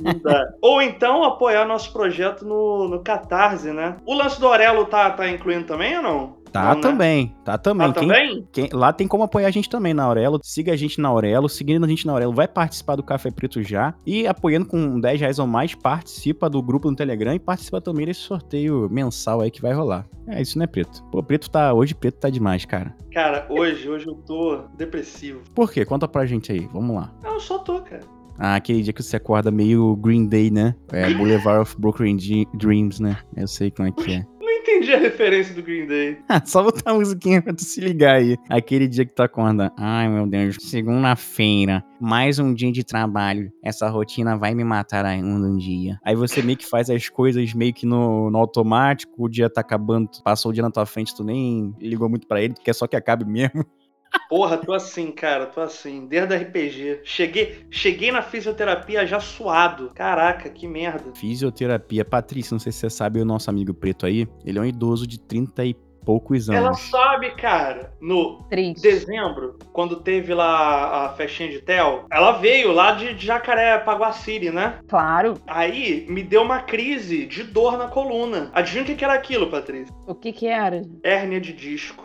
não 0.00 0.18
dá. 0.22 0.48
Ou 0.60 0.80
então 0.80 1.24
apoiar 1.24 1.66
nosso 1.66 1.92
projeto 1.92 2.44
no, 2.44 2.88
no 2.88 3.02
Catarse, 3.02 3.72
né? 3.72 3.96
O 4.06 4.14
lance 4.14 4.40
do 4.40 4.46
Aurelo 4.46 4.86
tá, 4.86 5.10
tá 5.10 5.28
incluindo 5.28 5.64
também 5.64 5.96
ou 5.96 6.02
não? 6.02 6.41
Tá 6.52 6.64
Não, 6.68 6.74
né? 6.74 6.80
também, 6.82 7.36
tá 7.44 7.56
também. 7.56 7.88
Tá 7.92 8.00
Quem- 8.00 8.08
também? 8.08 8.48
quem- 8.52 8.68
lá 8.72 8.92
tem 8.92 9.08
como 9.08 9.22
apoiar 9.24 9.48
a 9.48 9.50
gente 9.50 9.70
também 9.70 9.94
na 9.94 10.04
Aurelo. 10.04 10.38
Siga 10.42 10.72
a 10.72 10.76
gente 10.76 11.00
na 11.00 11.08
Aurelo. 11.08 11.48
Seguindo 11.48 11.84
a 11.84 11.88
gente 11.88 12.06
na 12.06 12.12
Aurelo, 12.12 12.32
vai 12.34 12.46
participar 12.46 12.94
do 12.96 13.02
Café 13.02 13.30
Preto 13.30 13.62
já. 13.62 13.94
E 14.06 14.26
apoiando 14.26 14.66
com 14.66 15.00
10 15.00 15.18
reais 15.20 15.38
ou 15.38 15.46
mais, 15.46 15.74
participa 15.74 16.50
do 16.50 16.62
grupo 16.62 16.90
no 16.90 16.96
Telegram 16.96 17.34
e 17.34 17.38
participa 17.38 17.80
também 17.80 18.04
desse 18.06 18.20
sorteio 18.20 18.88
mensal 18.90 19.40
aí 19.40 19.50
que 19.50 19.62
vai 19.62 19.72
rolar. 19.72 20.06
É 20.28 20.40
isso, 20.42 20.58
né, 20.58 20.66
Preto? 20.66 21.02
Pô, 21.10 21.22
Preto 21.22 21.50
tá. 21.50 21.72
Hoje 21.72 21.94
Preto 21.94 22.18
tá 22.18 22.28
demais, 22.30 22.64
cara. 22.64 22.94
Cara, 23.12 23.46
hoje, 23.48 23.88
hoje 23.88 24.06
eu 24.06 24.14
tô 24.14 24.58
depressivo. 24.76 25.40
Por 25.54 25.72
quê? 25.72 25.84
Conta 25.84 26.06
pra 26.06 26.26
gente 26.26 26.52
aí. 26.52 26.68
Vamos 26.72 26.94
lá. 26.94 27.10
Não, 27.22 27.32
eu 27.34 27.40
só 27.40 27.58
tô, 27.58 27.80
cara. 27.80 28.02
Ah, 28.38 28.54
aquele 28.56 28.82
dia 28.82 28.92
que 28.92 29.02
você 29.02 29.16
acorda 29.16 29.50
meio 29.50 29.94
Green 29.96 30.26
Day, 30.26 30.50
né? 30.50 30.74
É 30.90 31.12
Boulevard 31.14 31.60
of 31.62 31.76
Broken 31.78 32.18
Ge- 32.18 32.46
Dreams, 32.54 33.00
né? 33.00 33.16
Eu 33.36 33.46
sei 33.46 33.70
como 33.70 33.88
é 33.88 33.92
que 33.92 34.12
é. 34.14 34.26
Entendi 34.62 34.92
a 34.92 34.98
referência 34.98 35.52
do 35.54 35.62
Green 35.62 35.86
Day. 35.86 36.18
Só 36.44 36.62
botar 36.62 36.92
a 36.92 36.94
musiquinha 36.94 37.42
pra 37.42 37.52
tu 37.52 37.64
se 37.64 37.80
ligar 37.80 38.14
aí. 38.14 38.36
Aquele 38.48 38.86
dia 38.86 39.04
que 39.04 39.12
tu 39.12 39.20
acorda. 39.20 39.72
Ai, 39.76 40.08
meu 40.08 40.24
Deus. 40.24 40.56
Segunda-feira. 40.60 41.84
Mais 42.00 42.38
um 42.38 42.54
dia 42.54 42.70
de 42.70 42.84
trabalho. 42.84 43.52
Essa 43.60 43.88
rotina 43.88 44.36
vai 44.36 44.54
me 44.54 44.62
matar 44.62 45.04
ainda 45.04 45.48
um 45.48 45.56
dia. 45.56 45.98
Aí 46.04 46.14
você 46.14 46.42
meio 46.42 46.56
que 46.56 46.64
faz 46.66 46.88
as 46.88 47.08
coisas 47.08 47.52
meio 47.54 47.74
que 47.74 47.84
no, 47.84 48.30
no 48.30 48.38
automático. 48.38 49.12
O 49.18 49.28
dia 49.28 49.50
tá 49.50 49.60
acabando. 49.62 50.08
Passou 50.22 50.52
o 50.52 50.54
dia 50.54 50.62
na 50.62 50.70
tua 50.70 50.86
frente, 50.86 51.14
tu 51.14 51.24
nem 51.24 51.74
ligou 51.80 52.08
muito 52.08 52.28
pra 52.28 52.40
ele. 52.40 52.54
Tu 52.54 52.62
quer 52.62 52.74
só 52.74 52.86
que 52.86 52.94
acabe 52.94 53.24
mesmo. 53.24 53.66
Porra, 54.28 54.56
tô 54.58 54.72
assim, 54.72 55.10
cara, 55.10 55.46
tô 55.46 55.60
assim. 55.60 56.06
Desde 56.06 56.34
a 56.34 56.38
RPG. 56.38 57.00
Cheguei, 57.04 57.66
cheguei 57.70 58.10
na 58.10 58.22
fisioterapia 58.22 59.06
já 59.06 59.20
suado. 59.20 59.90
Caraca, 59.94 60.48
que 60.48 60.66
merda. 60.66 61.12
Fisioterapia. 61.14 62.04
Patrícia, 62.04 62.54
não 62.54 62.58
sei 62.58 62.72
se 62.72 62.78
você 62.78 62.90
sabe 62.90 63.20
o 63.20 63.24
nosso 63.24 63.50
amigo 63.50 63.74
preto 63.74 64.06
aí. 64.06 64.26
Ele 64.44 64.58
é 64.58 64.62
um 64.62 64.66
idoso 64.66 65.06
de 65.06 65.18
30 65.20 65.64
e 65.64 65.74
poucos 66.04 66.48
Ela 66.48 66.68
anos. 66.68 66.80
sabe, 66.90 67.30
cara, 67.36 67.92
no 68.00 68.42
Triste. 68.50 68.82
dezembro, 68.82 69.56
quando 69.72 69.96
teve 70.00 70.34
lá 70.34 71.06
a 71.06 71.08
festinha 71.10 71.48
de 71.48 71.60
Tel, 71.60 72.06
ela 72.10 72.32
veio 72.32 72.72
lá 72.72 72.90
de 72.92 73.16
Jacaré, 73.16 73.78
Paguaciri, 73.78 74.50
né? 74.50 74.80
Claro. 74.88 75.34
Aí 75.46 76.04
me 76.08 76.22
deu 76.24 76.42
uma 76.42 76.60
crise 76.60 77.24
de 77.26 77.44
dor 77.44 77.78
na 77.78 77.86
coluna. 77.86 78.50
Adivinha 78.52 78.82
o 78.82 78.86
que 78.86 78.96
que 78.96 79.04
era 79.04 79.14
aquilo, 79.14 79.48
Patrícia? 79.48 79.94
O 80.06 80.14
que 80.14 80.32
que 80.32 80.48
era? 80.48 80.82
Hérnia 81.04 81.40
de 81.40 81.52
disco. 81.52 82.04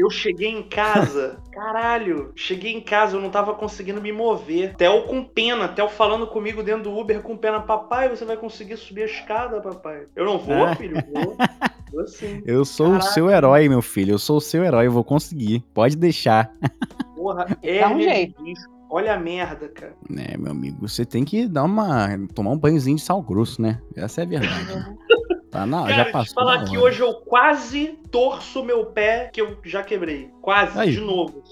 Eu 0.00 0.08
cheguei 0.08 0.48
em 0.48 0.62
casa, 0.62 1.36
caralho, 1.52 2.32
cheguei 2.34 2.72
em 2.72 2.80
casa, 2.80 3.16
eu 3.16 3.20
não 3.20 3.28
tava 3.28 3.52
conseguindo 3.54 4.00
me 4.00 4.10
mover. 4.10 4.74
Theo 4.76 5.02
com 5.02 5.22
pena, 5.22 5.68
Theo 5.68 5.90
falando 5.90 6.26
comigo 6.26 6.62
dentro 6.62 6.84
do 6.84 6.96
Uber 6.98 7.20
com 7.20 7.36
pena. 7.36 7.60
Papai, 7.60 8.08
você 8.08 8.24
vai 8.24 8.36
conseguir 8.38 8.78
subir 8.78 9.02
a 9.02 9.06
escada, 9.06 9.60
papai? 9.60 10.06
Eu 10.16 10.24
não 10.24 10.38
vou, 10.38 10.64
Ah. 10.64 10.74
filho, 10.74 10.96
vou. 11.12 11.36
Vou 11.92 12.06
sim. 12.06 12.40
Eu 12.46 12.64
sou 12.64 12.92
o 12.92 13.02
seu 13.02 13.28
herói, 13.28 13.68
meu 13.68 13.82
filho. 13.82 14.12
Eu 14.14 14.18
sou 14.20 14.36
o 14.36 14.40
seu 14.40 14.62
herói. 14.62 14.86
Eu 14.86 14.92
vou 14.92 15.02
conseguir. 15.02 15.58
Pode 15.74 15.96
deixar. 15.96 16.48
Porra, 17.16 17.46
hérnia 17.64 18.14
jeito. 18.14 18.38
de 18.44 18.54
disco. 18.54 18.72
Olha 18.88 19.14
a 19.14 19.18
merda, 19.18 19.68
cara. 19.68 19.92
É, 20.16 20.36
meu 20.36 20.52
amigo, 20.52 20.86
você 20.88 21.04
tem 21.04 21.24
que 21.24 21.48
dar 21.48 21.64
uma. 21.64 22.08
tomar 22.32 22.50
um 22.52 22.56
banhozinho 22.58 22.94
de 22.96 23.02
sal 23.02 23.20
grosso, 23.20 23.60
né? 23.60 23.80
Essa 23.96 24.20
é 24.20 24.24
a 24.24 24.26
verdade. 24.28 24.96
Tá 25.50 25.66
na, 25.66 25.82
Cara, 25.82 25.94
já 25.94 26.04
te 26.04 26.12
passou. 26.12 26.34
falar 26.34 26.56
da 26.58 26.64
que 26.64 26.78
hoje 26.78 27.00
eu 27.00 27.12
quase 27.14 27.98
torço 28.10 28.62
meu 28.62 28.86
pé 28.86 29.30
que 29.32 29.40
eu 29.40 29.56
já 29.64 29.82
quebrei. 29.82 30.30
Quase, 30.40 30.78
Aí. 30.78 30.92
de 30.92 31.00
novo. 31.00 31.42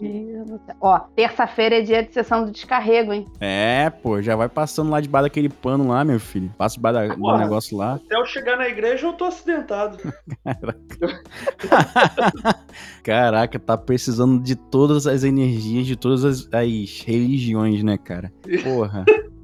Ó, 0.81 0.99
terça-feira 1.17 1.79
é 1.79 1.81
dia 1.81 2.03
de 2.05 2.13
sessão 2.13 2.45
do 2.45 2.53
descarrego, 2.53 3.13
hein? 3.13 3.27
É, 3.41 3.91
pô, 3.91 4.23
já 4.23 4.37
vai 4.37 4.49
passando 4.49 4.91
lá 4.91 5.01
debaixo 5.01 5.25
daquele 5.25 5.49
pano 5.49 5.89
lá, 5.89 6.05
meu 6.05 6.21
filho. 6.21 6.53
Passa 6.57 6.77
debaixo 6.77 7.17
do 7.17 7.39
negócio 7.39 7.77
lá. 7.77 7.95
Até 7.95 8.17
eu 8.17 8.25
chegar 8.25 8.57
na 8.57 8.69
igreja 8.69 9.07
eu 9.07 9.13
tô 9.15 9.25
acidentado. 9.25 9.99
Caraca, 13.03 13.59
tá 13.59 13.77
precisando 13.77 14.43
de 14.43 14.55
todas 14.55 15.07
as 15.07 15.25
energias 15.25 15.87
de 15.87 15.97
todas 15.97 16.25
as, 16.25 16.49
as 16.53 17.01
religiões, 17.05 17.83
né, 17.83 17.99
cara? 17.99 18.33
Porra. 18.63 19.05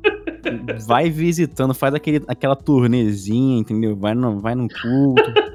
Vai 0.86 1.10
visitando, 1.10 1.74
faz 1.74 1.94
aquele, 1.94 2.22
aquela 2.28 2.56
turnezinha, 2.56 3.58
entendeu? 3.58 3.96
Vai 3.96 4.14
no, 4.14 4.40
vai 4.40 4.54
no 4.54 4.68
culto. 4.68 5.22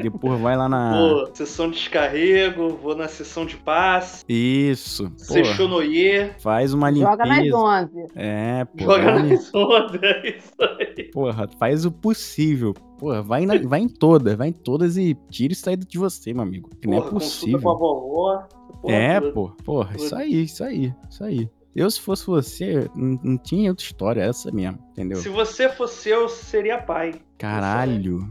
Depois 0.00 0.40
vai 0.40 0.56
lá 0.56 0.68
na. 0.68 0.96
Vou 0.96 1.34
sessão 1.34 1.68
de 1.68 1.76
descarrego, 1.76 2.68
vou 2.80 2.94
na 2.94 3.08
sessão 3.08 3.44
de 3.44 3.56
paz, 3.56 4.24
Isso. 4.28 5.04
Porra, 5.10 5.18
Seixonoye, 5.18 6.30
faz 6.38 6.72
uma 6.72 6.92
Joga 6.94 7.26
nas 7.26 7.38
limpeza. 7.38 7.56
11. 7.56 8.06
É, 8.14 8.64
pô. 8.64 8.84
joga 8.84 9.18
nas 9.24 9.52
ondas, 9.52 10.00
é 10.04 10.36
isso 10.36 10.52
aí. 10.60 11.04
Porra, 11.10 11.48
faz 11.58 11.84
o 11.84 11.90
possível. 11.90 12.74
Porra, 12.96 13.22
vai, 13.22 13.44
na- 13.44 13.58
vai 13.58 13.80
em 13.80 13.88
todas, 13.88 14.36
vai 14.36 14.48
em 14.50 14.52
todas 14.52 14.96
e 14.96 15.16
tira 15.30 15.52
isso 15.52 15.68
aí 15.68 15.76
de 15.76 15.98
você, 15.98 16.32
meu 16.32 16.42
amigo. 16.44 16.70
Que 16.80 16.86
não 16.86 16.94
é 16.98 17.00
Porra, 17.00 17.10
possível. 17.14 17.60
com 17.60 17.70
a 17.70 17.74
vovó. 17.74 18.46
porra 18.80 18.94
É, 18.94 19.20
pô, 19.20 19.48
porra, 19.64 19.96
isso 19.96 20.14
aí, 20.14 20.42
isso 20.44 20.62
aí, 20.62 20.94
isso 21.10 21.24
aí. 21.24 21.50
Eu, 21.78 21.90
se 21.90 22.00
fosse 22.00 22.26
você, 22.26 22.88
não, 22.94 23.18
não 23.22 23.38
tinha 23.38 23.70
outra 23.70 23.84
história, 23.84 24.20
essa 24.22 24.50
mesmo, 24.50 24.78
entendeu? 24.90 25.18
Se 25.18 25.28
você 25.28 25.68
fosse 25.68 26.08
eu, 26.08 26.28
seria 26.28 26.78
pai. 26.82 27.14
Caralho. 27.38 28.28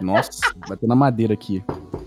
Nossa, 0.00 0.40
bateu 0.68 0.88
na 0.88 0.94
madeira 0.96 1.34
aqui. 1.34 1.62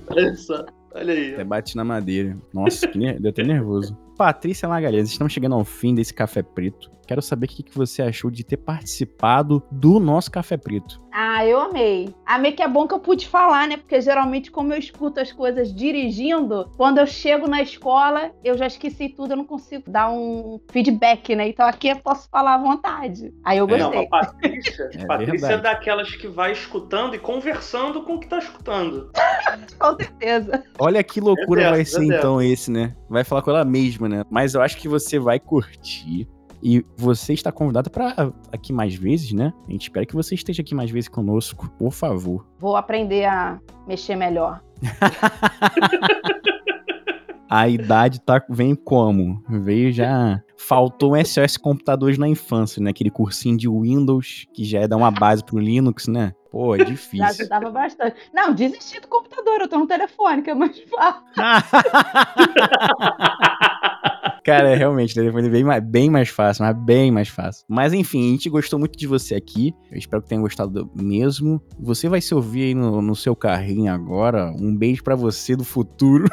Olha 0.09 0.35
só. 0.35 0.65
Olha 0.93 1.13
aí. 1.13 1.33
Até 1.33 1.43
bate 1.43 1.75
na 1.75 1.83
madeira. 1.83 2.35
Nossa, 2.53 2.87
que 2.87 2.97
ner- 2.97 3.19
deu 3.19 3.29
até 3.31 3.43
nervoso. 3.43 3.97
Patrícia 4.17 4.67
Magalhães, 4.67 5.09
estamos 5.09 5.31
chegando 5.33 5.55
ao 5.55 5.63
fim 5.63 5.95
desse 5.95 6.13
Café 6.13 6.43
Preto. 6.43 6.91
Quero 7.11 7.21
saber 7.21 7.45
o 7.45 7.49
que 7.49 7.61
que 7.61 7.77
você 7.77 8.01
achou 8.01 8.31
de 8.31 8.41
ter 8.41 8.55
participado 8.55 9.61
do 9.69 9.99
nosso 9.99 10.31
Café 10.31 10.55
Preto. 10.55 11.01
Ah, 11.11 11.45
eu 11.45 11.59
amei. 11.59 12.15
Amei 12.25 12.53
que 12.53 12.63
é 12.63 12.67
bom 12.69 12.87
que 12.87 12.93
eu 12.93 13.01
pude 13.01 13.27
falar, 13.27 13.67
né? 13.67 13.75
Porque 13.75 13.99
geralmente, 13.99 14.49
como 14.49 14.71
eu 14.71 14.79
escuto 14.79 15.19
as 15.19 15.29
coisas 15.29 15.75
dirigindo, 15.75 16.71
quando 16.77 16.99
eu 16.99 17.05
chego 17.05 17.49
na 17.49 17.61
escola, 17.61 18.31
eu 18.45 18.57
já 18.57 18.65
esqueci 18.65 19.09
tudo, 19.09 19.33
eu 19.33 19.35
não 19.35 19.43
consigo 19.43 19.91
dar 19.91 20.09
um 20.09 20.57
feedback, 20.71 21.35
né? 21.35 21.49
Então 21.49 21.67
aqui 21.67 21.89
eu 21.89 21.97
posso 21.97 22.29
falar 22.29 22.55
à 22.55 22.57
vontade. 22.57 23.33
Aí 23.43 23.57
eu 23.57 23.67
É. 23.69 23.77
Não, 23.77 23.91
gostei. 23.91 24.05
a 24.05 24.09
Patrícia, 24.09 24.89
É 24.95 25.05
Patrícia 25.05 25.47
é 25.47 25.57
daquelas 25.57 26.15
que 26.15 26.29
vai 26.29 26.53
escutando 26.53 27.13
e 27.13 27.19
conversando 27.19 28.03
com 28.03 28.13
o 28.15 28.19
que 28.21 28.27
tá 28.29 28.37
escutando. 28.37 29.11
Com 29.77 29.97
certeza. 29.97 30.63
Olha 30.79 31.03
que 31.03 31.19
loucura 31.19 31.63
É 31.63 31.63
dessa, 31.65 31.71
vai 31.73 31.81
é 31.81 31.85
ser 31.85 31.99
dessa. 31.99 32.13
então 32.19 32.41
esse, 32.41 32.71
né? 32.71 32.95
Vai 33.09 33.25
falar 33.25 33.41
com 33.41 33.49
ela 33.49 33.65
mesma, 33.65 34.07
né? 34.07 34.23
Mas 34.29 34.53
eu 34.53 34.61
acho 34.61 34.77
que 34.77 34.87
você 34.87 35.19
vai 35.19 35.41
curtir. 35.41 36.25
E 36.63 36.85
você 36.95 37.33
está 37.33 37.51
convidado 37.51 37.89
para 37.89 38.31
aqui 38.51 38.71
mais 38.71 38.93
vezes, 38.95 39.33
né? 39.33 39.51
A 39.67 39.71
gente 39.71 39.83
espera 39.83 40.05
que 40.05 40.15
você 40.15 40.35
esteja 40.35 40.61
aqui 40.61 40.75
mais 40.75 40.91
vezes 40.91 41.09
conosco, 41.09 41.69
por 41.77 41.91
favor. 41.91 42.45
Vou 42.59 42.75
aprender 42.75 43.25
a 43.25 43.59
mexer 43.87 44.15
melhor. 44.15 44.61
A 47.53 47.67
idade 47.67 48.21
tá, 48.21 48.41
vem 48.49 48.73
como? 48.73 49.43
Veio 49.49 49.91
já. 49.91 50.41
Faltou 50.55 51.17
um 51.17 51.25
SOS 51.25 51.55
já. 51.55 51.59
Computadores 51.61 52.17
na 52.17 52.25
infância, 52.25 52.81
né? 52.81 52.91
Aquele 52.91 53.09
cursinho 53.09 53.57
de 53.57 53.67
Windows 53.67 54.45
que 54.53 54.63
já 54.63 54.79
é 54.79 54.87
dar 54.87 54.95
uma 54.95 55.11
base 55.11 55.43
pro 55.43 55.59
Linux, 55.59 56.07
né? 56.07 56.31
Pô, 56.49 56.75
é 56.75 56.77
Já 56.77 56.83
difícil. 56.85 57.25
ajudava 57.25 57.69
bastante. 57.69 58.15
Não, 58.33 58.53
desisti 58.53 59.01
do 59.01 59.07
computador, 59.09 59.59
eu 59.59 59.67
tô 59.67 59.77
no 59.79 59.85
telefone, 59.85 60.41
que 60.41 60.49
é 60.49 60.55
mais 60.55 60.79
fácil. 60.83 61.23
Cara, 64.43 64.69
é 64.69 64.75
realmente, 64.75 65.11
o 65.11 65.15
telefone 65.15 65.47
é 65.47 65.51
bem 65.51 65.63
mais, 65.63 65.83
bem 65.83 66.09
mais 66.09 66.29
fácil, 66.29 66.65
mas 66.65 66.75
bem 66.75 67.11
mais 67.11 67.27
fácil. 67.29 67.63
Mas 67.69 67.93
enfim, 67.93 68.27
a 68.29 68.31
gente 68.31 68.49
gostou 68.49 68.79
muito 68.79 68.97
de 68.97 69.05
você 69.05 69.35
aqui. 69.35 69.73
Eu 69.91 69.97
espero 69.99 70.21
que 70.21 70.29
tenha 70.29 70.41
gostado 70.41 70.89
mesmo. 70.95 71.61
Você 71.79 72.09
vai 72.09 72.21
se 72.21 72.33
ouvir 72.33 72.63
aí 72.63 72.73
no, 72.73 73.01
no 73.01 73.15
seu 73.15 73.35
carrinho 73.35 73.91
agora. 73.93 74.51
Um 74.59 74.75
beijo 74.75 75.03
pra 75.03 75.15
você 75.15 75.55
do 75.55 75.63
futuro 75.63 76.25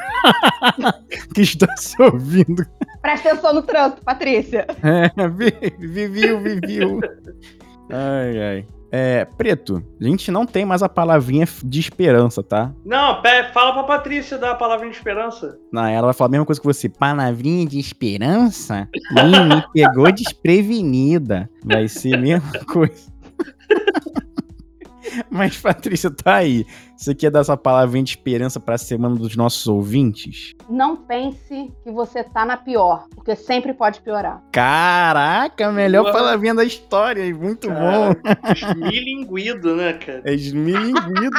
que 1.35 1.41
está 1.41 1.67
se 1.77 2.01
ouvindo. 2.01 2.65
Presta 3.01 3.29
atenção 3.31 3.53
no 3.53 3.61
trânsito, 3.61 4.01
Patrícia. 4.03 4.65
É, 4.83 5.09
vi- 5.29 5.77
viviu, 5.87 6.39
viviu. 6.41 6.99
Ai, 7.91 8.41
ai. 8.41 8.67
É, 8.91 9.25
Preto, 9.25 9.83
a 10.01 10.03
gente 10.03 10.31
não 10.31 10.45
tem 10.45 10.65
mais 10.65 10.81
a 10.81 10.89
palavrinha 10.89 11.47
de 11.63 11.79
esperança, 11.79 12.41
tá? 12.41 12.73
Não, 12.83 13.21
fala 13.53 13.73
pra 13.73 13.83
Patrícia 13.83 14.37
dar 14.37 14.51
a 14.51 14.55
palavra 14.55 14.89
de 14.89 14.95
esperança. 14.95 15.57
Não, 15.71 15.85
ela 15.85 16.07
vai 16.07 16.13
falar 16.13 16.27
a 16.27 16.31
mesma 16.31 16.45
coisa 16.45 16.59
que 16.59 16.67
você. 16.67 16.89
Palavrinha 16.89 17.65
de 17.67 17.79
esperança? 17.79 18.89
Ih, 19.11 19.55
me 19.55 19.63
pegou 19.73 20.11
desprevenida. 20.11 21.49
Vai 21.63 21.87
ser 21.87 22.15
a 22.15 22.17
mesma 22.17 22.51
coisa. 22.65 23.11
Mas, 25.29 25.57
Patrícia, 25.57 26.09
tá 26.09 26.35
aí. 26.35 26.65
Você 26.95 27.15
quer 27.15 27.31
dar 27.31 27.39
essa 27.39 27.55
palavrinha 27.55 28.03
de 28.03 28.11
esperança 28.11 28.59
pra 28.59 28.77
semana 28.77 29.15
dos 29.15 29.35
nossos 29.35 29.65
ouvintes? 29.67 30.53
Não 30.69 30.97
pense 30.97 31.71
que 31.83 31.91
você 31.91 32.23
tá 32.23 32.45
na 32.45 32.57
pior, 32.57 33.05
porque 33.15 33.35
sempre 33.35 33.73
pode 33.73 34.01
piorar. 34.01 34.43
Caraca, 34.51 35.71
melhor 35.71 36.03
Boa. 36.03 36.13
palavrinha 36.13 36.53
da 36.53 36.65
história. 36.65 37.33
Muito 37.33 37.69
bom. 37.69 38.13
Esmilinguido, 38.53 39.75
né, 39.75 39.93
cara? 39.93 40.21
É 40.25 40.33
esmilinguido. 40.33 41.37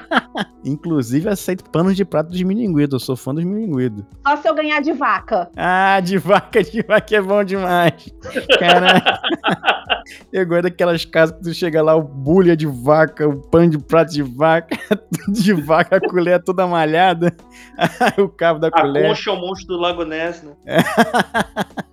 Inclusive, 0.64 1.28
aceito 1.28 1.68
panos 1.70 1.94
de 1.94 2.04
prato 2.04 2.30
dos 2.30 2.42
milinguidos. 2.42 2.94
Eu 2.94 3.00
sou 3.00 3.16
fã 3.16 3.34
dos 3.34 3.44
milinguidos. 3.44 4.04
Só 4.26 4.36
se 4.38 4.48
eu 4.48 4.54
ganhar 4.54 4.80
de 4.80 4.92
vaca. 4.92 5.50
Ah, 5.54 6.00
de 6.00 6.16
vaca, 6.16 6.62
de 6.62 6.82
vaca 6.82 7.14
é 7.14 7.20
bom 7.20 7.44
demais. 7.44 8.08
Caraca. 8.58 9.20
Eu 10.32 10.46
gosto 10.46 10.62
daquelas 10.62 11.04
casas 11.04 11.36
que 11.36 11.42
tu 11.44 11.54
chega 11.54 11.82
lá, 11.82 11.94
o 11.94 12.02
bulha 12.02 12.56
de 12.56 12.66
vaca, 12.66 13.28
o 13.28 13.36
pano 13.48 13.70
de 13.70 13.78
prato 13.78 14.12
de 14.12 14.22
vaca, 14.22 14.76
tudo 15.24 15.40
de 15.42 15.52
vaca, 15.54 15.96
a 15.96 16.00
colher 16.00 16.42
toda 16.42 16.66
malhada, 16.66 17.34
o 18.18 18.28
cabo 18.28 18.58
da 18.60 18.68
A 18.68 18.70
colher. 18.70 19.08
concha 19.08 19.30
é 19.30 19.32
o 19.32 19.36
monstro 19.40 19.76
do 19.76 19.80
Lago 19.80 20.04
Ness, 20.04 20.42
né? 20.42 20.52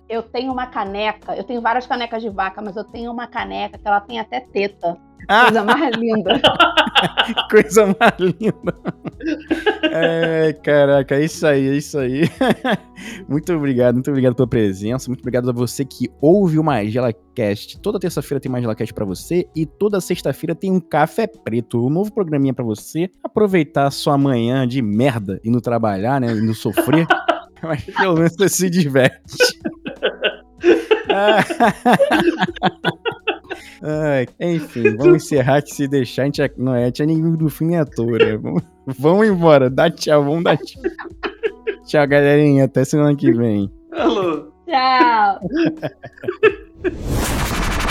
Eu 0.08 0.22
tenho 0.22 0.52
uma 0.52 0.66
caneca, 0.66 1.34
eu 1.34 1.44
tenho 1.44 1.60
várias 1.60 1.86
canecas 1.86 2.20
de 2.22 2.28
vaca, 2.28 2.60
mas 2.60 2.76
eu 2.76 2.84
tenho 2.84 3.10
uma 3.10 3.26
caneca 3.26 3.78
que 3.78 3.86
ela 3.88 4.00
tem 4.00 4.20
até 4.20 4.40
teta. 4.40 4.96
Ah, 5.28 5.44
Coisa 5.44 5.64
mais 5.64 5.96
linda. 5.96 6.40
coisa 7.50 7.86
mais 7.98 8.18
linda. 8.18 8.74
É, 9.82 10.52
caraca, 10.62 11.16
é 11.16 11.24
isso 11.24 11.44
aí, 11.46 11.68
é 11.68 11.76
isso 11.76 11.98
aí. 11.98 12.22
Muito 13.28 13.52
obrigado, 13.52 13.94
muito 13.96 14.08
obrigado 14.10 14.34
pela 14.36 14.46
presença. 14.46 15.08
Muito 15.08 15.20
obrigado 15.20 15.50
a 15.50 15.52
você 15.52 15.84
que 15.84 16.08
ouve 16.20 16.56
o 16.58 16.62
Magela 16.62 17.12
Cast. 17.34 17.80
Toda 17.80 17.98
terça-feira 17.98 18.40
tem 18.40 18.50
Magela 18.50 18.76
Cast 18.76 18.94
pra 18.94 19.04
você 19.04 19.48
e 19.56 19.66
toda 19.66 20.00
sexta-feira 20.00 20.54
tem 20.54 20.70
um 20.70 20.78
Café 20.78 21.26
Preto, 21.26 21.84
um 21.84 21.90
novo 21.90 22.12
programinha 22.12 22.54
pra 22.54 22.64
você 22.64 23.10
aproveitar 23.24 23.90
sua 23.90 24.16
manhã 24.16 24.68
de 24.68 24.80
merda 24.80 25.40
indo 25.44 25.60
trabalhar, 25.60 26.20
né, 26.20 26.30
indo 26.32 26.54
sofrer. 26.54 27.06
Mas 27.62 27.82
pelo 27.84 28.14
menos 28.14 28.34
você 28.36 28.48
se 28.48 28.70
diverte. 28.70 29.36
Ai, 33.82 34.26
enfim, 34.40 34.96
vamos 34.96 35.24
encerrar 35.24 35.62
que 35.62 35.74
se 35.74 35.88
deixar, 35.88 36.22
a 36.22 36.24
gente 36.26 36.42
é- 36.42 36.50
não 36.56 36.74
é, 36.74 36.84
a 36.84 36.86
gente 36.86 37.02
é 37.02 37.06
ninguém 37.06 37.32
do 37.36 37.48
fim 37.48 37.66
nem 37.66 37.78
à 37.78 37.84
toa, 37.84 38.18
né? 38.18 38.36
Vamos, 38.36 38.62
vamos 38.86 39.26
embora, 39.26 39.70
dá 39.70 39.90
tchau, 39.90 40.24
vamos 40.24 40.44
dar 40.44 40.56
tchau. 40.56 40.82
Tchau, 41.84 42.06
galerinha, 42.06 42.64
até 42.64 42.84
semana 42.84 43.14
que 43.16 43.32
vem. 43.32 43.70
Alô. 43.90 44.52
Tchau. 44.66 45.40